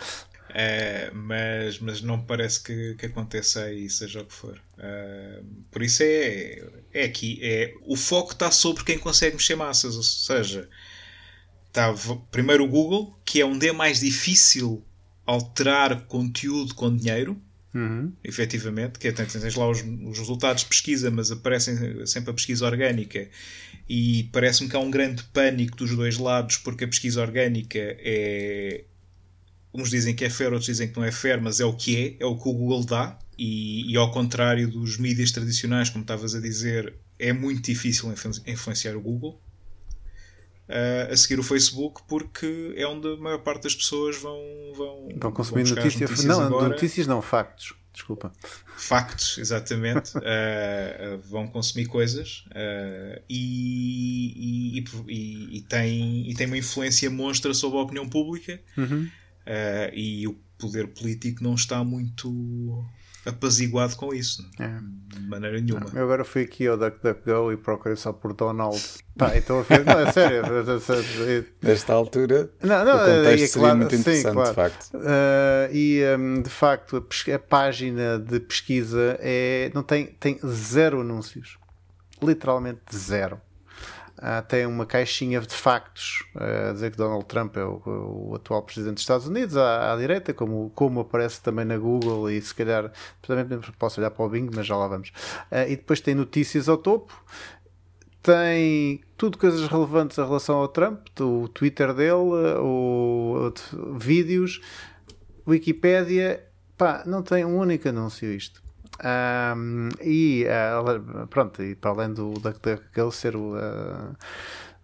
[0.51, 4.61] Uh, mas, mas não parece que, que aconteça aí, seja o que for.
[4.77, 7.39] Uh, por isso é, é aqui.
[7.43, 9.97] É, o foco está sobre quem consegue mexer massas.
[9.97, 10.69] Ou seja,
[11.69, 11.95] está
[12.31, 14.85] primeiro o Google, que é onde é mais difícil
[15.27, 17.41] alterar conteúdo com dinheiro.
[17.73, 18.13] Uhum.
[18.25, 22.35] efetivamente, que é, tens, tens lá os, os, resultados de pesquisa, mas aparecem sempre a
[22.35, 23.29] pesquisa orgânica
[23.89, 28.87] e parece-me que há um grande pânico dos dois lados porque a pesquisa orgânica é
[29.73, 31.97] uns dizem que é fair, outros dizem que não é fair, mas é o que
[31.97, 36.03] é, é o que o Google dá e, e ao contrário dos mídias tradicionais, como
[36.03, 38.13] estavas a dizer, é muito difícil
[38.47, 39.41] influenciar o Google
[41.11, 44.39] a seguir o Facebook porque é onde a maior parte das pessoas vão
[44.77, 46.69] vão, vão consumir vão notícias, notícias não, agora.
[46.69, 48.33] notícias não, factos desculpa
[48.77, 56.57] factos, exatamente uh, vão consumir coisas uh, e, e, e, e, tem, e tem uma
[56.57, 59.05] influência monstra sobre a opinião pública uhum.
[59.05, 62.85] uh, e o poder político não está muito
[63.25, 64.69] apaziguado com isso, é.
[65.15, 65.87] de maneira nenhuma.
[65.95, 68.81] Eu agora fui aqui ao DuckDuckGo e procurei só por Donald.
[69.17, 70.43] Pá, então a ver, não, é sério.
[71.61, 74.49] Nesta altura, não, não, o contexto é, seria claro, muito interessante, sim, claro.
[74.49, 74.95] de facto.
[74.95, 81.01] Uh, e um, de facto, a, a, página de pesquisa é, não tem, tem zero
[81.01, 81.59] anúncios.
[82.23, 83.41] Literalmente zero.
[84.21, 88.35] Uh, tem uma caixinha de factos uh, a dizer que Donald Trump é o, o
[88.35, 92.39] atual presidente dos Estados Unidos à, à, direita, como, como aparece também na Google e
[92.43, 92.93] se calhar
[93.79, 95.09] posso olhar para o Bing, mas já lá vamos.
[95.51, 97.19] Uh, e depois tem notícias ao topo,
[98.23, 104.61] tem tudo coisas relevantes em relação ao Trump, o Twitter dele, o, o vídeos,
[105.49, 106.47] Wikipédia,
[106.77, 108.63] pá, não tem um único anúncio isto.
[109.03, 114.15] Um, e uh, pronto, e para além do daquele ser o uh,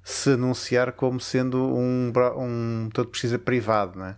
[0.02, 4.16] se anunciar como sendo um, um todo pesquisa privado, né?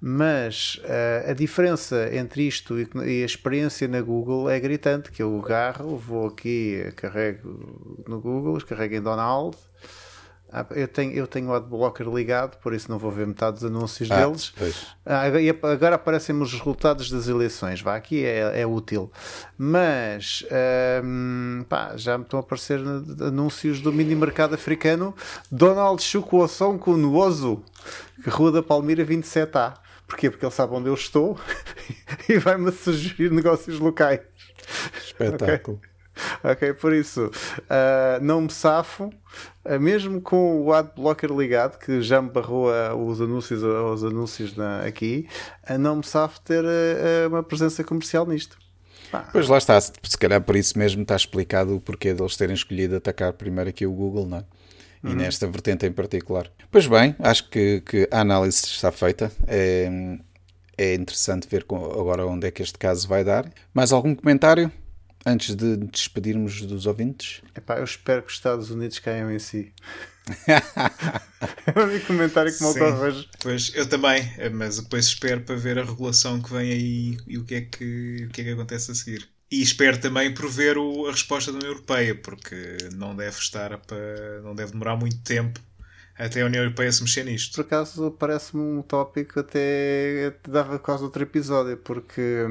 [0.00, 5.22] mas uh, a diferença entre isto e, e, a experiência na Google é gritante, que
[5.22, 9.56] eu agarro, vou aqui, carrego no Google, carrego em Donald,
[10.52, 13.64] ah, eu tenho, eu tenho o adblocker ligado, por isso não vou ver metade dos
[13.64, 14.52] anúncios ah, deles.
[15.06, 15.22] Ah,
[15.72, 17.80] agora aparecem-me os resultados das eleições.
[17.80, 19.12] Vá, aqui é, é útil.
[19.56, 20.44] Mas
[21.04, 22.80] hum, pá, já me estão a aparecer
[23.20, 25.14] anúncios do mini mercado africano.
[25.50, 27.62] Donald Chukwuoson Kunuoso,
[28.26, 29.74] Rua da Palmira 27A.
[30.06, 30.28] Porquê?
[30.28, 31.38] Porque ele sabe onde eu estou
[32.28, 34.20] e vai-me sugerir negócios locais.
[35.04, 35.76] Espetáculo.
[35.76, 35.90] Okay?
[36.42, 39.10] ok, por isso uh, não me safo,
[39.78, 44.82] mesmo com o adblocker ligado, que já me barrou uh, os anúncios, os anúncios na,
[44.82, 45.28] aqui,
[45.78, 46.64] não me safo ter
[47.28, 48.58] uma presença comercial nisto.
[49.32, 52.96] Pois lá está, se calhar por isso mesmo está explicado o porquê deles terem escolhido
[52.96, 54.44] atacar primeiro aqui o Google, não é?
[55.02, 55.14] E uhum.
[55.14, 56.50] nesta vertente em particular.
[56.70, 59.32] Pois bem, acho que, que a análise está feita.
[59.46, 59.88] É,
[60.76, 63.50] é interessante ver agora onde é que este caso vai dar.
[63.72, 64.70] Mais algum comentário?
[65.24, 67.42] Antes de despedirmos dos ouvintes?
[67.54, 69.72] Epá, eu espero que os Estados Unidos caiam em si.
[70.46, 73.28] é o único comentário que me ocorre hoje.
[73.40, 77.44] Pois, eu também, mas depois espero para ver a regulação que vem aí e o
[77.44, 79.28] que é que, o que, é que acontece a seguir.
[79.50, 83.76] E espero também por ver o, a resposta da União Europeia, porque não deve estar
[83.78, 85.60] para, não deve demorar muito tempo
[86.18, 87.54] até a União Europeia se mexer nisto.
[87.54, 92.44] Por acaso parece-me um tópico até dava quase outro episódio, porque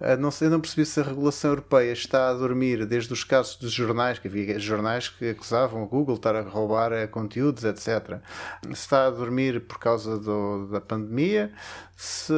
[0.00, 3.56] eh, não sei, não percebi se a regulação europeia está a dormir desde os casos
[3.56, 7.64] dos jornais, que havia jornais que acusavam o Google de estar a roubar eh, conteúdos,
[7.64, 8.20] etc.
[8.62, 11.50] Se está a dormir por causa do, da pandemia,
[11.96, 12.34] se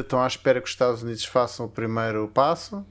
[0.00, 2.84] estão à espera que os Estados Unidos façam o primeiro passo,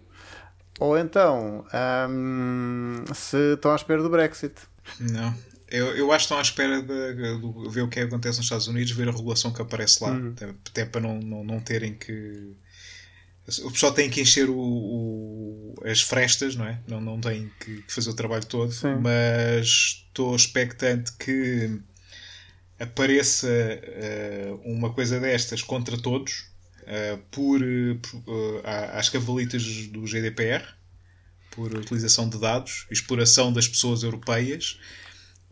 [0.80, 1.66] ou então
[2.10, 4.54] hum, se estão à espera do Brexit.
[5.00, 5.34] Não,
[5.74, 8.38] eu, eu acho que estão à espera de, de, ver o que, é que acontece
[8.38, 10.36] nos Estados Unidos, ver a regulação que aparece lá, uhum.
[10.70, 12.54] até, para não, não, não terem que
[13.64, 16.80] o pessoal tem que encher o, o, as frestas, não é?
[16.88, 18.96] Não, não tem que, fazer o trabalho todo, Sim.
[19.02, 19.66] mas
[20.08, 21.80] estou expectante que
[22.80, 26.52] apareça uh, uma coisa destas contra todos
[26.84, 27.60] uh, por,
[28.02, 28.62] por uh,
[28.94, 30.64] às cavalitas do GDPR
[31.50, 34.80] por utilização de dados, exploração das pessoas europeias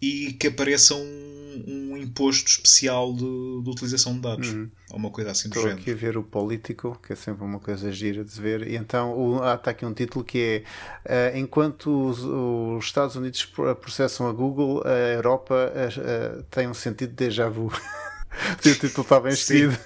[0.01, 4.49] e que apareça um, um imposto especial de, de, utilização de dados.
[4.49, 4.69] Uhum.
[4.89, 7.59] Ou uma coisa assim do Estou aqui a ver o Político, que é sempre uma
[7.59, 8.67] coisa gira de ver.
[8.67, 10.63] E então o, ah, está aqui um título que
[11.05, 13.45] é uh, Enquanto os, os, Estados Unidos
[13.79, 17.71] processam a Google, a Europa uh, tem um sentido de déjà vu.
[18.53, 19.79] o título está bem escrito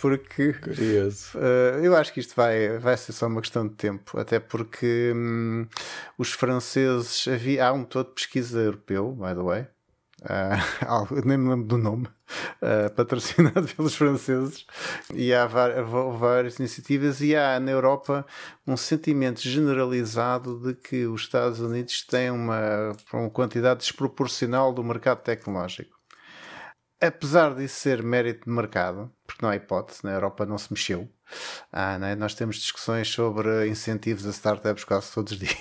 [0.00, 1.38] porque Curioso.
[1.82, 5.66] eu acho que isto vai, vai ser só uma questão de tempo até porque hum,
[6.18, 9.66] os franceses havia, há um todo de pesquisa europeu by the way
[10.24, 14.66] Uh, nem me lembro do nome, uh, patrocinado pelos franceses,
[15.12, 18.24] e há várias iniciativas, e há na Europa
[18.66, 25.22] um sentimento generalizado de que os Estados Unidos têm uma, uma quantidade desproporcional do mercado
[25.22, 25.94] tecnológico.
[27.06, 31.08] Apesar disso ser mérito de mercado, porque não há hipótese, na Europa não se mexeu,
[31.72, 32.14] ah, é?
[32.14, 35.56] nós temos discussões sobre incentivos a startups quase todos os dias.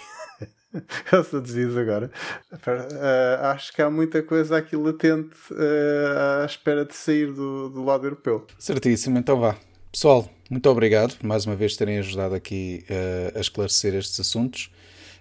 [1.12, 2.10] Eu só diz agora.
[2.52, 7.84] Uh, acho que há muita coisa aqui latente uh, à espera de sair do, do
[7.84, 8.48] lado europeu.
[8.58, 9.56] Certíssimo, então vá.
[9.92, 14.72] Pessoal, muito obrigado por mais uma vez terem ajudado aqui uh, a esclarecer estes assuntos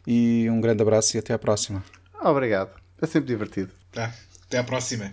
[0.07, 1.85] e um grande abraço e até à próxima.
[2.23, 2.71] Obrigado,
[3.01, 3.73] é sempre divertido.
[3.93, 4.15] Tá,
[4.47, 5.13] até à próxima.